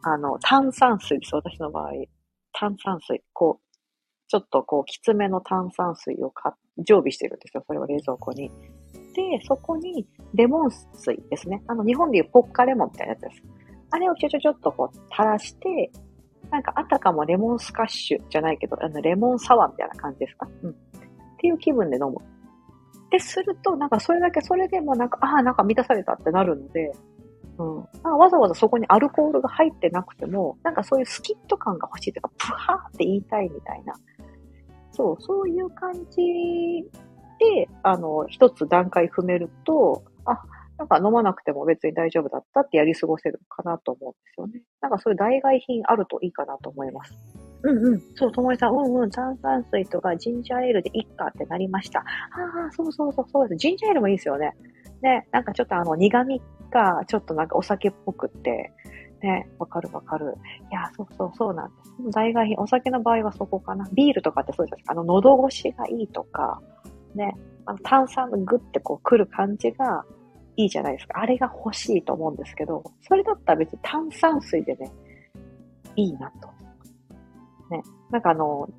[0.03, 1.91] あの、炭酸水です、私の場合。
[2.51, 3.23] 炭酸水。
[3.33, 3.77] こう、
[4.27, 7.63] ちょっとこう、きつめの炭酸水をか常備してるんですよ。
[7.65, 8.49] それを冷蔵庫に。
[9.15, 11.63] で、そこにレモン水ですね。
[11.67, 13.43] あの、日本でいうポッカレモンみたいなやつです。
[13.91, 15.91] あれをちょちょちょっとこう、垂らして、
[16.49, 20.47] なんかあたかもレモンスカッシュじゃないけど、あの、レモンサワーみたいな感じですか？
[20.63, 20.69] うん。
[20.71, 20.73] っ
[21.37, 22.17] ていう気分で飲む。
[23.13, 26.91] で、すると、なんかそれだけ、それでもなんか、ああ、なんか満たされたってなるので、
[27.59, 27.77] うん。
[28.17, 33.93] わざわざそこにアルコールが入ってなくても、なんかそういうスキット感が欲しいというか、プハーって言いたいみたいな。
[34.93, 36.89] そう、そういう感じ
[37.55, 40.41] で、あの、一つ段階踏めると、あ、
[40.79, 44.63] なんか飲まなくても別に大丈夫だったってやり過ごせるかなと思うんですよね。
[44.81, 47.13] なんかそういう代替品あるといいかなと思います。
[47.63, 48.01] うんうん。
[48.15, 51.99] そう、ともえさん、うんうん、炭酸水とかジンジャーエールでいっかってなりました。
[51.99, 52.03] あ
[52.67, 53.57] あ、そうそうそう、そうです。
[53.57, 54.53] ジンジャーエールもいいですよね。
[55.01, 58.71] ね、なんかちょっとあの苦味がちょっとなんかお酒っぽくって、
[59.21, 60.35] ね、わかるわかる。
[60.71, 62.11] いや、そうそうそうなんです。
[62.11, 63.87] 代替品、お酒の場合はそこかな。
[63.93, 66.61] ビールとかってそうですあの、喉越しがいいとか、
[67.15, 70.03] ね、あの炭酸のグッてこう来る感じが
[70.57, 71.19] いいじゃないですか。
[71.21, 74.91] あれが欲しいと思うんですけど、それだったら別に炭酸水でね、
[75.95, 76.52] いいなと。
[77.69, 77.83] ね。
[78.11, 78.69] なんかあの、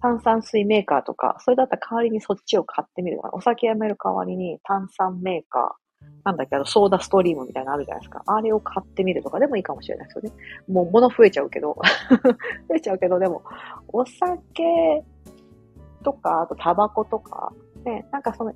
[0.00, 5.82] 炭酸水メーカーとか、それだったら代わりにそっちを買ってみるお酒やめる代わりに炭酸メーカー、
[6.24, 8.22] なんだっけ、あの、ソーダストリームみたいなのあるじゃないですか。
[8.26, 10.32] あれを買ってみるとかでもいいかもしれないですよね。
[10.68, 11.76] もう物増えちゃうけど。
[12.68, 13.42] 増えちゃうけど、でも、
[13.88, 15.04] お酒
[16.04, 17.52] とか、あとタバコとか、
[17.84, 18.52] ね、なんかその、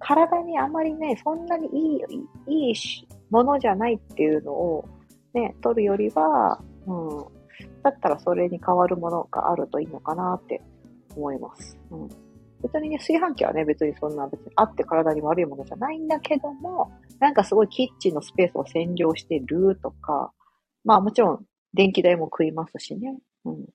[0.00, 1.96] 体にあまりね、そんなにい
[2.48, 2.74] い、いい
[3.30, 4.84] ものじゃないっていうのを、
[5.32, 7.35] ね、取るよりは、うん、
[7.86, 10.60] だったらそれに代わるものがあるといいのかなって
[11.14, 11.78] 思います。
[11.92, 12.08] うん、
[12.60, 20.32] 別にね、炊飯器はね、別にそんな別にあって体に悪いものじゃないんだけども、なんかすごいキッチンのスペースを占領してるとか、
[20.84, 23.16] まあもちろん電気代も食いますしね。
[23.44, 23.66] うん。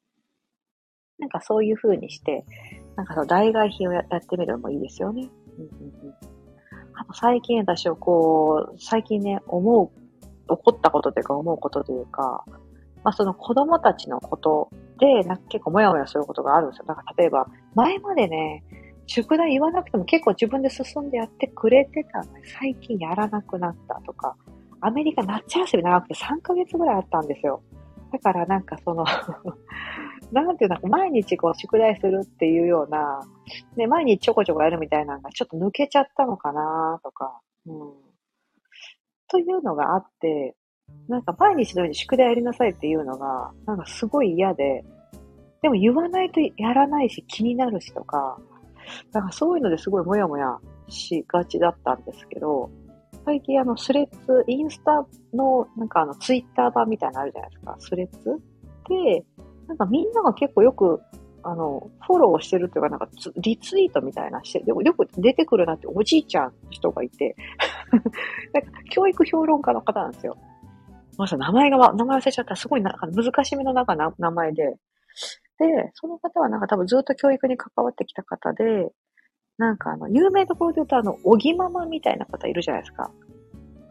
[1.18, 2.44] なんかそういう風にして、
[2.98, 5.30] なんかその代替品をやってみるのもいいですよね。
[5.58, 6.14] うんうんうん、
[6.96, 9.90] あと最近私はこう、最近ね、思う、
[10.50, 12.44] 怒ったことというか思うことというか、
[13.04, 16.86] まあ、その子供たちのことで、なんか結構もやもやすることがあるんですよ。
[16.88, 18.64] なんか例えば、前までね、
[19.08, 24.36] 宿題言わなくても結構自分で進んでやってくれてたのに、最近やらなくなったとか、
[24.80, 27.62] アメリカ夏休み長くて3ヶ月ぐらいあったんですよ。
[28.12, 29.06] だからなんかその
[30.32, 33.22] なんていうの、毎日こう宿題するっていうような、
[33.76, 37.94] ね、毎日ちょこちょこやるみたいなのがちょっと抜けちゃったのかなとか、うん。
[39.28, 40.56] というのがあって、
[41.08, 44.84] なんか毎日のように宿題やりなさいっていうのが、なんかすごい嫌で、
[45.62, 48.38] でも言わないとやらないし気になるしとか、
[49.12, 52.70] なんかそういうのですごいモヤモヤしがちだったんですけど、
[53.26, 57.76] 最近あのスレッズ、インスタのなんかあのツイッター版みたいなのあるじゃないですか。
[57.80, 58.42] スレッズ
[58.90, 59.26] で、
[59.68, 61.02] なんかみんなが結構よく
[61.44, 67.36] あの、フォローしてるっていうか、なんかリツイートみたいなして、でもよく出てくるなっておじいちゃんの人がいて、
[68.54, 70.38] なんか教育評論家の方なんですよ。
[71.22, 72.56] まさ名前が、名前忘れちゃった。
[72.56, 74.64] すごいな難しめの中な名前で。
[75.60, 78.90] で、その方はなんか多分ずっと教育に関わってきた方で、
[79.60, 83.12] なんかあの、有名どころで言うとあの、おぎママみたいな方いるじゃないですか。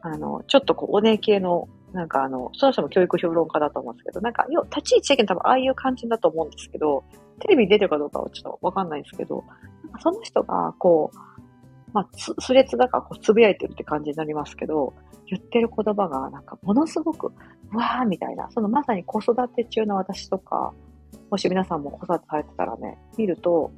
[0.02, 7.04] あの、ちょっとこう、お姉系の、なんかあの、その人も教育評論家だと思うんですけど、なんか、要、立ち位置的に多分ああいう感じだと思うんですけど、
[7.38, 9.44] テレビに出てるかどうかはちょっとわかんないんですけど、
[9.84, 11.29] なんかその人が、こう、
[11.92, 14.94] まあ、つ、スレッズだからこう、つぶやいてるって感じになりますけど、
[15.26, 17.32] 言ってる言葉が、なんか、ものすごく、
[17.72, 20.72] うわーみたいな、そのまさに子育て中の私とか、
[21.30, 23.70] もし皆さんも子育てされてたらね、見ると、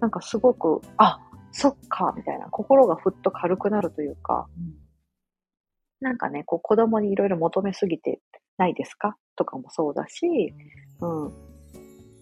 [0.00, 1.20] なんかすごく、あ、
[1.52, 4.74] そっか、みたいな、心がふっと軽くなるというか、うん、
[6.00, 8.20] なんかね、こう子供にいろいろ求めすぎて
[8.56, 9.16] ないですか？
[9.36, 10.54] とかもそうだし、
[11.00, 11.49] うん。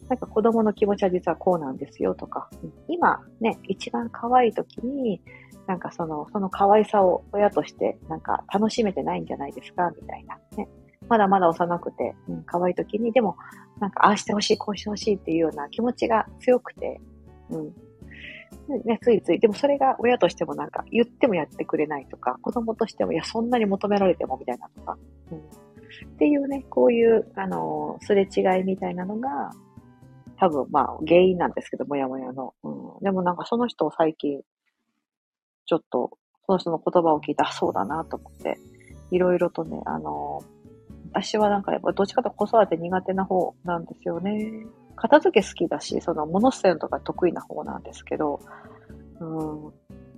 [0.09, 2.49] なんか子供の気持ちは実はこうなんですよとか、
[2.89, 5.21] 今ね、一番可愛い時に、
[5.67, 9.91] なんかその、その可愛さを親としてなんか楽しめてないんじゃないですか？
[9.91, 10.69] みたいなね。
[11.09, 13.37] まだまだ幼くて、うん、可愛い時に、でも、
[13.81, 17.01] なんかああしてほしい、こうしてほしいっていうような気持ちが強くて、
[17.51, 17.75] うん。
[18.85, 24.99] ね、ついつい、でもそれが親としてもなんか言ってもやってくれないとか、子供としてもいや、そんなに求められてもみたいなとか、
[25.33, 25.39] うん。
[25.39, 25.43] っ
[26.19, 29.53] ていうね、こういう、あの、すれ違いみたいなのが、
[30.39, 32.55] 多分まあ原因なんですけど、もやもやの。
[32.63, 34.41] うん、でもなんかその人を最近、
[35.67, 36.11] ちょっと、
[36.47, 38.59] その人の言葉を聞いて、あ、そうだなと思って、
[39.11, 40.43] いろいろとね、あの、
[41.13, 44.67] 私はなんかやっぱどっちかと子育て苦手な方なんですよね。
[44.97, 48.41] 片付け好きだし、その物捨てるとか得意な方なんですけど、
[49.21, 49.73] うん。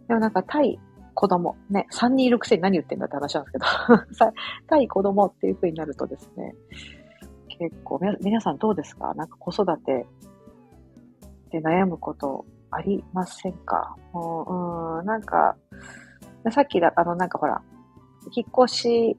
[0.08, 0.78] でもなんか対
[1.14, 4.32] 子供、ね、3人いるくせに何言ってんだって話なんですけど、
[4.68, 6.54] 対子供っていう風になるとですね、
[7.60, 9.12] 結構、皆さんどうですか？
[9.14, 10.06] なんか子育て
[11.50, 13.96] で悩むことありませんか？
[14.14, 15.56] もう、うん、なんか、
[16.50, 17.60] さっきだ、あの、なんかほら、
[18.34, 19.18] 引っ越し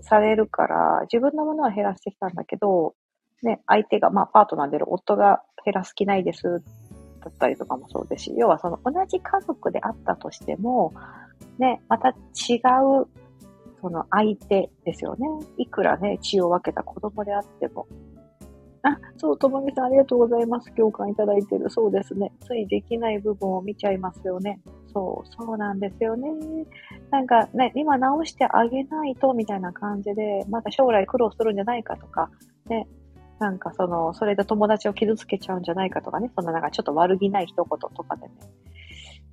[0.00, 2.94] されるから、自分のものは減らしてきたんだけど、
[3.42, 6.62] ね、相手が、まあ、パートナーでる夫が減らす気ないです、
[7.22, 10.94] だったりとかもそうですし、要はその同じ家族であったとしても、
[11.58, 12.12] ね、また違
[13.02, 13.06] う、
[13.84, 15.26] その相手ですよね。
[15.58, 17.86] いくらね、血を分けた子供であっても。
[18.82, 20.74] あ、そう、ともみさんありがとうございます。
[20.74, 21.68] 共感いただいてる。
[21.68, 22.32] そうですね。
[22.40, 24.58] ついできない部分を見ちゃいますよね。
[24.90, 26.30] そう、そうなんですよね。
[27.10, 32.30] なんかね、今直してあげないと、みたいな感じで、また将来苦労するんじゃないかとか、
[32.70, 32.88] ね、
[33.38, 38.32] なんかその、それで友達を傷つけちゃうんじゃないかとかね、そんななんかちょっと悪気ない一言とかでね。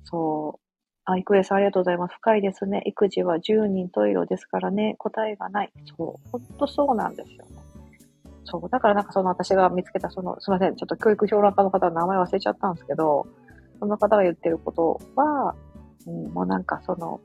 [0.04, 0.61] そう。
[1.04, 2.14] あ、育英さんありがとうございます。
[2.14, 2.82] 深いですね。
[2.86, 4.94] 育児は十人十色ですからね。
[4.98, 5.72] 答えがない。
[5.96, 6.30] そう。
[6.30, 7.44] ほんとそうなんですよ。
[8.44, 8.68] そう。
[8.70, 10.76] だからなんかその私が見つけたその、すいません。
[10.76, 13.26] ちょっと教育評論家の方の名前忘れちゃったんですけど、
[13.80, 15.54] その方が言ってることは、
[16.06, 17.20] うん、もうなんかその、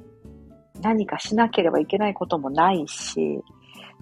[0.81, 3.41] 何かしなければいけないこともないし、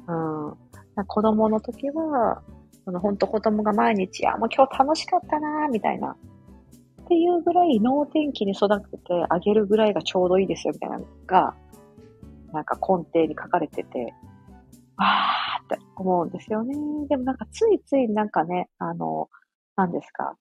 [0.07, 2.41] うん、子供の時は、
[2.85, 6.15] その本当子供が毎日、あ、もう今日楽しかったなみたいな。
[7.05, 11.55] っていうぐらい能天気に育ててあげるぐらいがちょうどいいですよ、みたいなのが、
[12.51, 14.13] なんか根底に書かれてて、
[14.97, 16.75] わーって思うんですよね。
[17.07, 19.29] でもなんかついついなんかね、あの、
[19.75, 20.35] 何ですか。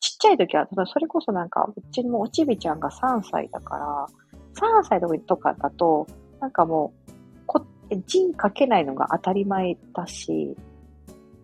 [0.00, 4.06] ちっちゃい時は、ただそれこそなんか、うちもおちびちゃんが3歳だから、
[4.54, 6.06] 3歳とかだと、
[6.40, 7.12] なんかもう、
[7.46, 7.64] こ、
[8.06, 10.54] 字書けないのが当たり前だし、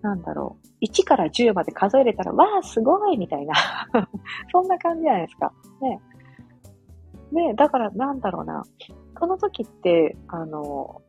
[0.04, 3.54] なんだろう、1から10まで数えれたら、わあ、すごいみたいな
[4.52, 5.50] そんな感じじゃないですか。
[5.80, 5.98] ね。
[7.32, 8.62] ね、だからなんだろうな。
[9.18, 11.00] この時って、あの、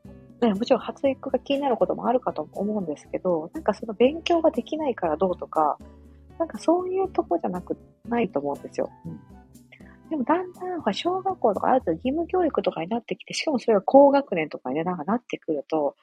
[0.42, 5.78] ね、もちろん発育が気になることもあるかと思うんですけど、なんかその勉強ができないからどうとか、
[6.40, 7.78] なんかそういうとこじゃなく、
[8.08, 8.90] ないと思うんですよ。
[9.06, 9.20] うん、
[10.10, 15.98] でもだんだん、小学校とかあると義務教育とかになってきて、しかもそれが高学年とかに、ね、なんかなってくると、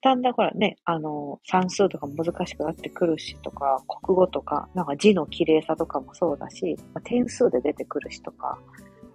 [0.00, 8.58] だんだんほらね、あの、算数とかも難しくなってくるしとか、国語とか、なんか字の綺麗さとかもそうだし、まあ、点数で出てくるしとか、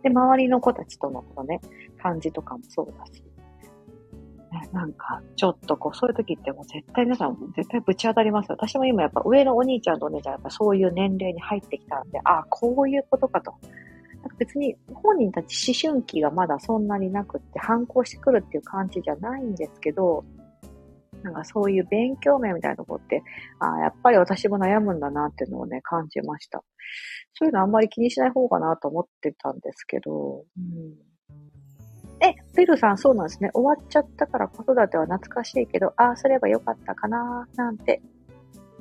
[0.01, 1.61] で、周りの子たちとのこのね、
[2.01, 3.23] 感じとかもそうだし、
[4.51, 8.57] ね、なんか、ちょっとこう、そういう時ってもう絶対皆さん、絶対ぶち当たりますよ。
[8.59, 13.53] 私も今やっぱ上のお兄ちゃんとお姉ちゃんやっぱそういう年齢に入ってきたんで、ああ、こういうことかと。
[14.21, 20.23] なんか別に本人たち思春期がまだそんなになくって反抗してくるっていう感じじゃないんですけど、
[21.23, 23.23] なんかそういう勉強面みたいなとこって、
[23.59, 26.63] ああ、やっぱり私も悩むんだなっていうのをね、感じました。
[27.33, 30.93] そういうのあんまり気にしない方かなと思ってたんですけど、うん。
[32.21, 33.49] え、ベルさんそうなんですね。
[33.53, 38.01] 終わっちゃったから子育ては懐かしいけど、ああすればよかったかななんて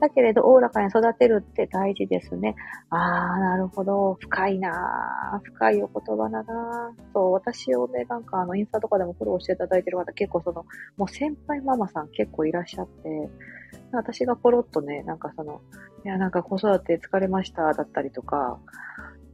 [0.02, 2.56] だけれど、おおらかに育てるって大事ですね。
[2.90, 4.14] ああ、なるほど。
[4.18, 13.30] 深いな深いお言葉だなそう、私をね、なんかあの、インスタとかでもフォローしていただいてる方、結構その、もう先輩ママさん結構いらっしゃって、
[13.92, 15.60] 私がポロッとね、なんかその、
[16.04, 18.58] いや、なんか子育て疲れましただったりとか、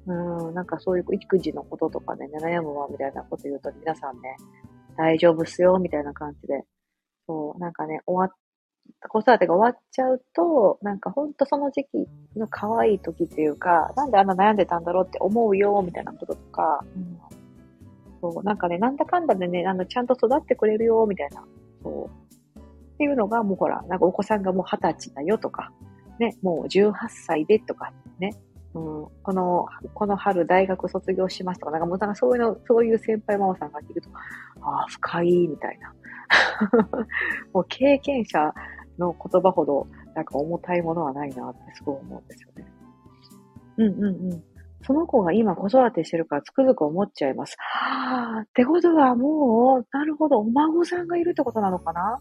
[0.06, 4.36] うん、なんかそういう育児のこととかね、悩むわ、みたいなこと言うと皆さんね、
[4.98, 6.62] 大丈夫っすよ、みたいな感じで、
[7.26, 8.38] そう、なんかね、終わっ
[9.08, 17.18] 子育てが終わっちゃうと、なんかほんとその時期の可愛い時っていうか、なんであんな悩んでたんだろうって思うよ、みたいなこととか、うん、
[18.20, 21.44] そう、なんかね、なんだかんだでね、あの、ちゃんと育ってくれるよ、みたいな、
[21.82, 22.58] そう。
[22.58, 25.72] っていうのが、もうほら、なんかお子さんがもう二十歳だよとか、
[26.18, 28.36] ね、もう18歳でとか、ね、
[28.74, 34.10] うん、この、この春大学卒業しますとか、なんかもうなんかそういうの、そういう先輩ママさんが聞くと、
[34.60, 35.94] ああ、深い、みたいな。
[37.52, 38.52] もう経験者
[38.98, 42.66] の言葉ほど、なんか重たいものはないなってすごい思うんですよね。
[43.78, 44.42] うんうんうん。
[44.82, 47.56] その子が今子育てしてるからつくづく思っちゃいます。
[47.58, 52.18] はあ、ってことはもう、なるほど、お孫さんがいるってことなのかな？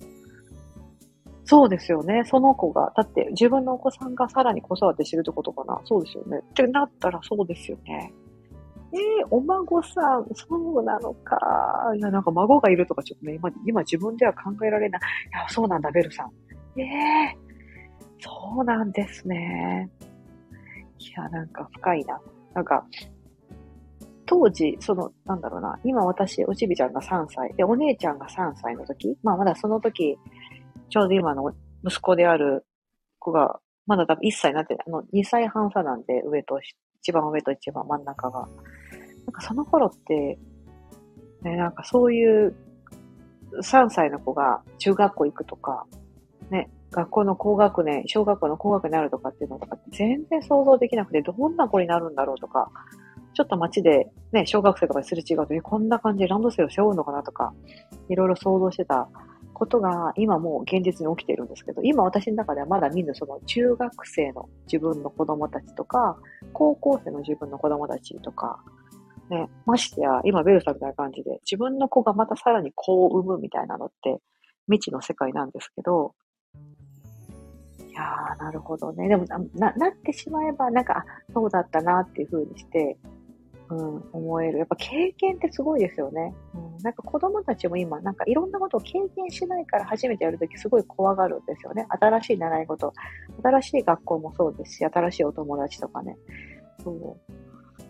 [1.46, 2.24] そうですよね。
[2.26, 2.92] その子が。
[2.96, 5.80] だって自分のお子さんがさらに子育てしてるってことかな？
[5.86, 6.40] そうですよね。
[6.40, 8.12] ってなったらそうですよね。
[8.94, 11.38] えー、お孫さん、そうなのか。
[11.96, 15.02] いや、なんか孫がいるとかちょっとね、今、今自分では考えられない。
[15.02, 16.32] いや、そうなんだ、ベルさん。
[16.78, 19.90] ええー、そうなんですね。
[21.00, 22.20] いや、なんか深いな。
[22.54, 22.86] なんか、
[24.26, 30.18] 当時、その、なんだろうな、今私、おちびちゃんが3歳、で、お姉ちゃんが3歳の時、まあまだその時、
[30.90, 31.54] ちょうど今の
[31.84, 32.66] 息子である
[33.20, 36.60] 子が、まだ多分1歳になって、あの、2歳半差なんで、上と、
[37.02, 38.42] 一番上と一番真ん中が。
[38.42, 40.38] なんかその頃って、
[41.42, 42.56] ね、なんかそういう
[43.62, 45.86] 3歳の子が中学校行くとか、
[46.50, 52.70] ね、学校の高学年、小学校の高学年になるとかっていうのとか全然想像できなくて、どんな子になるんだろうとか、
[53.34, 57.54] ちょっと街でね、小学生とかにすれ違うと、え、こんな感じでランドセルを背負うのかなとか、
[58.10, 59.10] いろいろ想像してた
[59.54, 66.18] ことが今もう現実に起きているんですけど、今私の中ではまだみんなその中学生の自分の子供たちとか、
[66.54, 68.60] 高校生の自分の子供たちとか、
[69.30, 74.20] ね、ましてや、今ベルさんみたいな感じで、自分の子がまたさらに子を産むみたいなのって、
[74.68, 76.14] 未知の世界なんですけど、
[77.98, 79.08] やー、なるほどね。
[79.08, 79.26] でも
[79.56, 82.98] な、なってしまえば、なんか、そうだったなっていう風にして、
[83.70, 84.60] うん、思える。
[84.60, 86.34] やっぱ経験ってすごいですよね。
[86.54, 91.86] うん、なんか子供たちも今、なんかいろんなことを経験しないから初めてやるときすごい怖がるんですよね。
[91.90, 92.94] 新しい習い事。
[93.44, 96.18] 新しい学校もそうですし、新しいお友達とかね。
[96.84, 97.32] そう。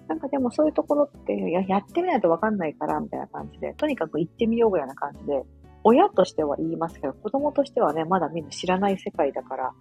[0.08, 5.44] なんかでもそういうところってや、やってみないとわかんないから、みたいな感じで、とにかく行ってみようぐらいな感じで、
[5.88, 9.72] 親としては言いますけど、子供としてはね、まだみんな知らない世界だから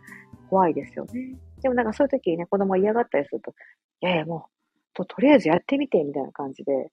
[0.49, 1.35] 怖いですよね。
[1.63, 3.51] でもなんかそういう時にね、子供が嫌がったりすると、
[4.03, 4.51] いやいやもう、
[4.95, 6.93] と、とりあえずやってみて、みたいな感じで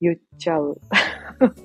[0.00, 0.80] 言っちゃう。
[1.38, 1.58] なんか、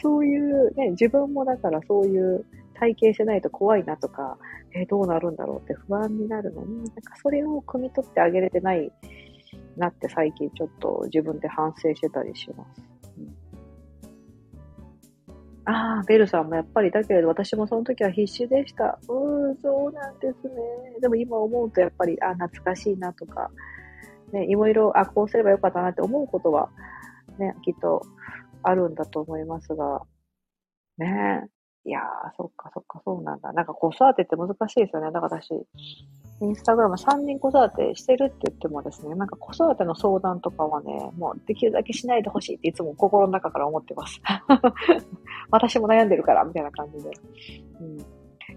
[0.00, 4.38] そういうね、自分もだからそういう体験してないと怖いなとか、
[4.74, 8.92] えー、どうなるんだろうって不安になるのに、なんかそれを汲み取ってあげれてない
[9.76, 12.99] なって最近ちょっと自分で反省してたりします。
[15.70, 18.98] ああ、ベルさんもやっぱりだけれど、私もその時は必死でした。
[19.08, 20.52] うん、そうなんですね。
[21.00, 23.50] でも今思うとやっぱり、あ懐かしいなとか、
[24.32, 26.70] ね、いろいろ、あ、こうすればよかったなって思うことは、
[27.38, 28.02] ね、きっと
[28.64, 30.02] あるんだと思いますが、
[30.98, 31.48] ね
[31.84, 32.02] いやー、
[32.36, 33.52] そっかそっか、そうなんだ。
[33.52, 35.12] なんか子育てって難しいですよね。
[35.12, 35.50] だから私、
[36.42, 44.20] インスタグラム3人子育てしてるって言ってもですね、なんか子育ての相談とかはね、もうできるだけしないでほしいっていつも心の中から思ってます。
[45.50, 47.10] 私も悩んでるから、みたいな感じで。
[47.80, 47.96] うん。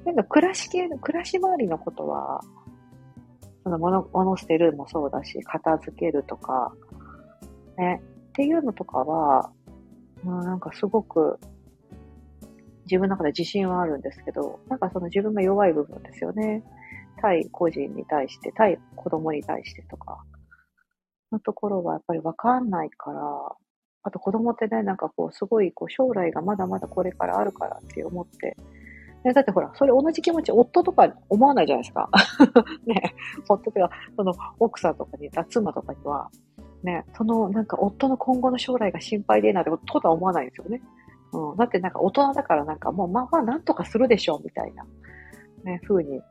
[0.05, 2.39] なんか暮らし系の、暮らし周りのことは、
[3.63, 6.73] その物、物捨てるもそうだし、片付けるとか、
[7.77, 9.51] ね、っていうのとかは、
[10.23, 11.37] まあなんかすごく
[12.85, 16.63] 自分の中で自信はあるんですけど、なんかその自分が弱い部分ですよね。
[17.23, 20.21] 対個人に対して、対子供に対してとか、
[21.31, 23.21] のところはやっぱりわかんないから、
[24.03, 28.57] あと子供ってね、なんかこう、すごいこう将来がまだまだこれからあるからって思って、
[29.23, 32.09] ね、だってほら、それ同じ気持ち、夫とか思わないじゃないですか。
[32.85, 33.15] ね、
[33.47, 36.29] 夫とか、その奥さんとかに、妻とかには、
[36.83, 40.81] ね、そのなんか夫の今後の将来が心配でなってこととは思わないですよね。
[41.31, 41.55] うん。
[41.55, 44.85] だってなんか大人だからなんかもうまあまあなんとかするでしょうみたいな、
[45.63, 46.21] ね、風に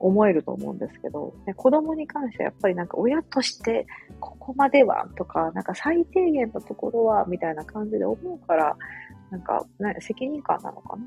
[0.00, 3.86] 思えると思うんですけど、ね、子供に関してはやっぱりなんか親として
[4.18, 8.76] ここまではとか、なんか最低限のところはみたいな感じで思うから、
[9.30, 11.02] なんか、ね、責任感なのかな？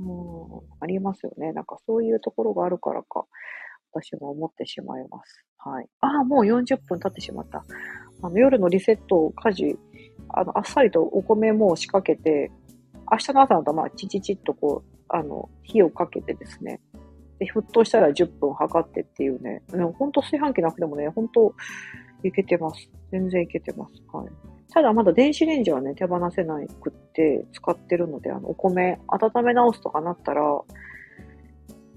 [0.00, 1.52] うん、ありますよね。
[1.52, 3.24] なんかそういうところがあるからか、
[3.92, 5.44] 私も思ってしまいます。
[5.58, 5.88] はい。
[6.00, 7.64] ああ、もう40分経ってしまった。
[8.22, 9.78] あの、夜のリセット家事、
[10.28, 12.50] あの、あっさりとお米も仕掛けて、
[13.10, 16.80] 明日の朝のとまあ、チチチッとこう、あの、火をかけてですね。
[17.38, 19.62] で、沸騰したら10分測ってっていうね。
[19.98, 21.54] ほんと炊飯器なくてもね、ほんと
[22.22, 22.90] いけてます。
[23.10, 23.94] 全然いけてます。
[24.12, 24.28] はい。
[24.70, 30.42] ただまだ電子レンジはね、手放せなくって使ってるので、あの、お米温め直すとかなったら、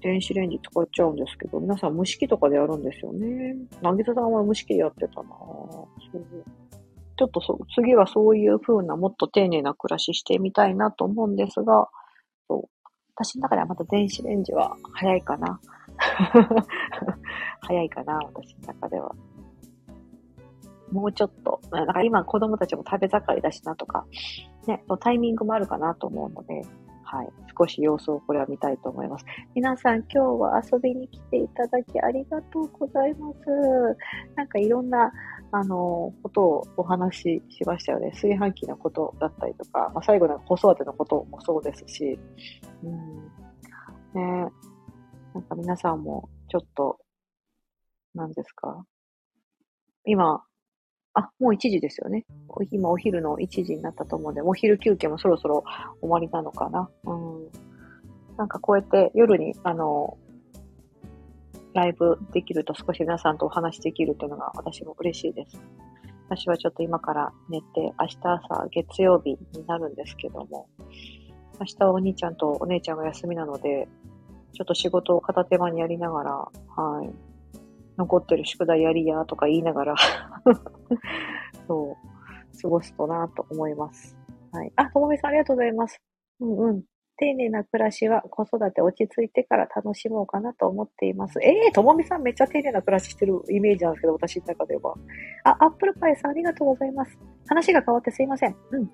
[0.01, 3.55] 電子レンジ使っちゃうんですけど、皆さん蒸し器とかでやるんですよね。
[3.81, 6.25] なぎささんは蒸し器でやってたなそう
[7.17, 11.87] ちょっとそ次はそういう風なもっと丁寧な暮らししてみたいなと思うんですが、
[13.23, 15.59] 私の中ではまた電子レンジは早いかな。
[17.61, 19.11] 早いかな、私の中では。
[20.91, 24.05] もうちょっと、なんか今子供たちも食べ盛りだしなとか、
[24.67, 26.63] ね、タイミングもあるかなと思うので、
[27.03, 27.29] はい。
[27.57, 29.25] 少し様子をこれは見たいと思います。
[29.53, 33.37] 皆さん今日は遊びに来ていただきありがとうございます。
[34.35, 35.11] なんかいろんな、
[35.53, 38.11] あの、ことをお話ししましたよね。
[38.11, 42.17] 炊飯器のことだったりとか、まあ、最後の子育てのこともそうですし、
[42.83, 42.95] うん。
[44.13, 44.51] ね
[45.33, 46.99] なんか皆さんもちょっと、
[48.13, 48.85] 何ですか
[50.05, 50.43] 今、
[51.13, 52.25] あ、もう1時ですよね。
[52.71, 55.63] 今お昼の1時になったと思うんで、お昼休憩もそろそろ
[56.01, 56.89] 終わりなのかな。
[57.03, 57.51] うん。
[58.37, 60.17] なんかこうやって夜に、あの、
[61.73, 65.61] ライブできると少し皆さんとお話できるというのが私も嬉しいです。
[66.29, 67.67] 私はちょっと今から寝て、
[67.99, 70.69] 明日朝月曜日になるんですけども、
[71.59, 73.87] 明日はお兄ちゃんとお姉ちゃんが休みなので、
[74.53, 77.09] ちょっと仕事を片手間にやりながら、はい、
[77.97, 79.95] 残ってる宿題やりやとか言いながら
[81.67, 84.17] そう、過ごすとなと思います。
[84.51, 84.71] はい。
[84.75, 86.01] あ、ともみさんありがとうございます。
[86.39, 86.83] うんうん。
[87.21, 91.39] 丁寧な暮らしは子育て落ち着いてから楽しもうかなと思っています。
[91.43, 94.95] ええー、ともみさんめっちゃ丁寧な暮らししてるイメージなんですけど、私の中では。
[95.43, 97.15] あ、アップルパイさんありがとうございます。
[97.47, 98.55] 話が変わってすいません。
[98.71, 98.85] うん。
[98.87, 98.91] せ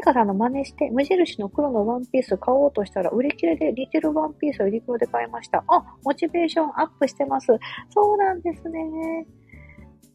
[0.00, 5.62] いかさんの真似して、無印の黒のワンピース買おうとしたら、売り切れでリテルワンピースをユニクロで買いました。
[5.68, 7.46] あ、モチベーションアップしてます。
[7.90, 8.80] そうなんですね。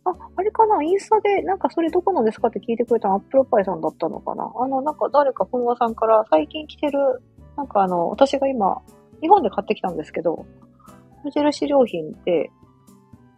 [0.05, 0.83] あ、あれかな？
[0.83, 2.49] インスタで、なんかそれどこのですか？
[2.49, 3.15] って聞いてくれたの？
[3.15, 4.51] アップルパイさんだったのかな？
[4.53, 7.23] あの、なんか誰か本間さんから最近着てる
[7.57, 8.81] なんかあの、私が今、
[9.21, 10.45] 日本で買ってきたんですけど、
[11.23, 12.51] 無印良品って、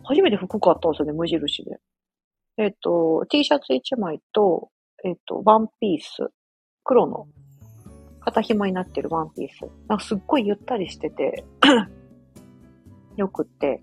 [0.03, 1.79] 初めて服買ったんですよね、無印で。
[2.57, 4.69] えっ、と、T シャツ1枚と、
[5.03, 6.31] えっ、と、ワンピース、
[6.83, 7.27] 黒の、
[8.21, 9.69] 肩紐になってるワンピース。
[9.87, 11.45] なんかすっごいゆったりしてて
[13.15, 13.81] よくって。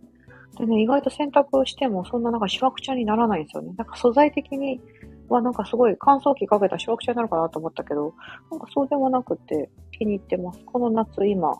[0.58, 3.72] でね、意外と洗濯してもそんななんかしわくちゃにならないんですよね。
[3.78, 4.80] なんか素材的に
[5.28, 8.14] はなんかすごい乾燥機かけたらしわくちゃになるかなと思ったけど、
[8.50, 9.70] なんかそうでもなくて
[10.02, 10.60] 気に入ってます。
[10.64, 11.54] この夏今、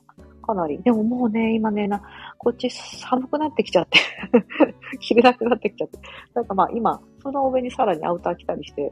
[0.45, 0.82] かなり。
[0.82, 2.03] でももうね、今ね、な、
[2.38, 3.99] こっち寒くなってきちゃって
[4.99, 5.99] 着れなくなってきちゃって。
[6.34, 8.90] なんかまあ今、その上にさらにアウター着たりして、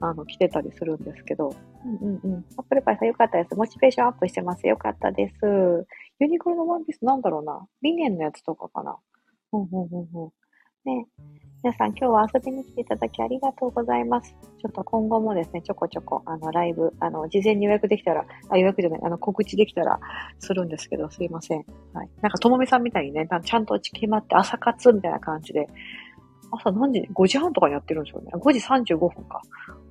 [0.00, 1.54] あの、着てたりするんですけど。
[1.84, 2.44] うんうんうん。
[2.58, 3.56] アップルパイさんよかったです。
[3.56, 4.66] モチベーションアップしてます。
[4.66, 5.86] よかったです。
[6.18, 7.66] ユニクロのワンピースなんだろうな。
[7.80, 8.98] リネンのやつとかかな。
[9.52, 10.30] うんうんうんうん。
[10.84, 11.06] ね。
[11.62, 14.34] 皆さん今日は遊びに来ていただきありがとうございます。
[14.62, 20.00] ちょっと今後もですね、ちょこちょこ、あの、ライブ、あの、事前に予約できたら、あ、予約じゃない、あの、告知できたら
[20.38, 21.58] するんですけど、すいません。
[21.92, 22.08] はい。
[22.22, 25.68] なんか、ともみさんみたいにね、ちゃんと決まって朝活みたいな感じで、
[26.50, 28.30] 朝何時 ?5 時半とかにやってるんですよね。
[28.32, 29.42] 5時35分か。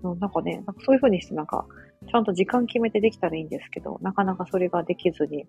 [0.01, 1.67] うん、なんかね、なんかそういう風にしてなんか、
[2.07, 5.45] ちゃんと時間決めてできたらいいんですけど、なかなかそれができずに、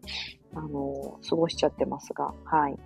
[0.54, 2.76] あの過ごしちゃってますが、はい。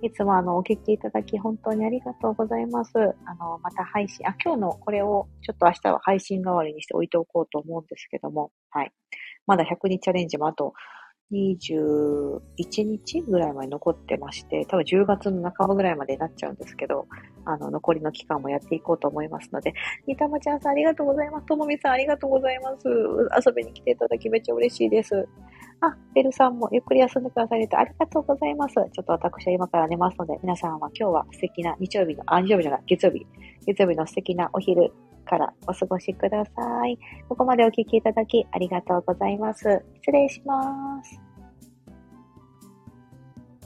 [0.00, 2.92] いつもあの、お聞きいただき本当にありがとうございます。
[2.96, 8.92] あの、また配信、あ、今日のこれをちょっと明日は配信代わりにして置いておこうと思うんですけども、はい。
[9.46, 10.74] まだ100日チャレンジもあと
[11.32, 12.40] 21
[12.84, 17.06] 日ぐらいまで残ってまして、多分10月の半ばぐらいまでになっちゃうんですけど、
[17.44, 19.74] あの、残りの期間もやっていこうと思いますので、
[20.06, 21.46] にたまちゃんさんありがとうございます。
[21.46, 22.88] ともみさんありがとうございます。
[22.88, 25.28] 遊びに来ていただきめっちゃ嬉しいです。
[25.80, 28.74] あ、ベルさんもゆっくり休んでくださいとありがとうございます。
[28.74, 33.26] ちょっと私は今から寝ますので、皆さんは今日は素敵な日曜日の、あ、日曜日じゃない、月曜日、
[33.66, 34.92] 月曜日の素敵なお昼
[35.24, 36.98] からお過ごしください。
[37.28, 39.84] ここまでお聞きいただきありがとうございます。
[40.00, 41.27] 失礼します。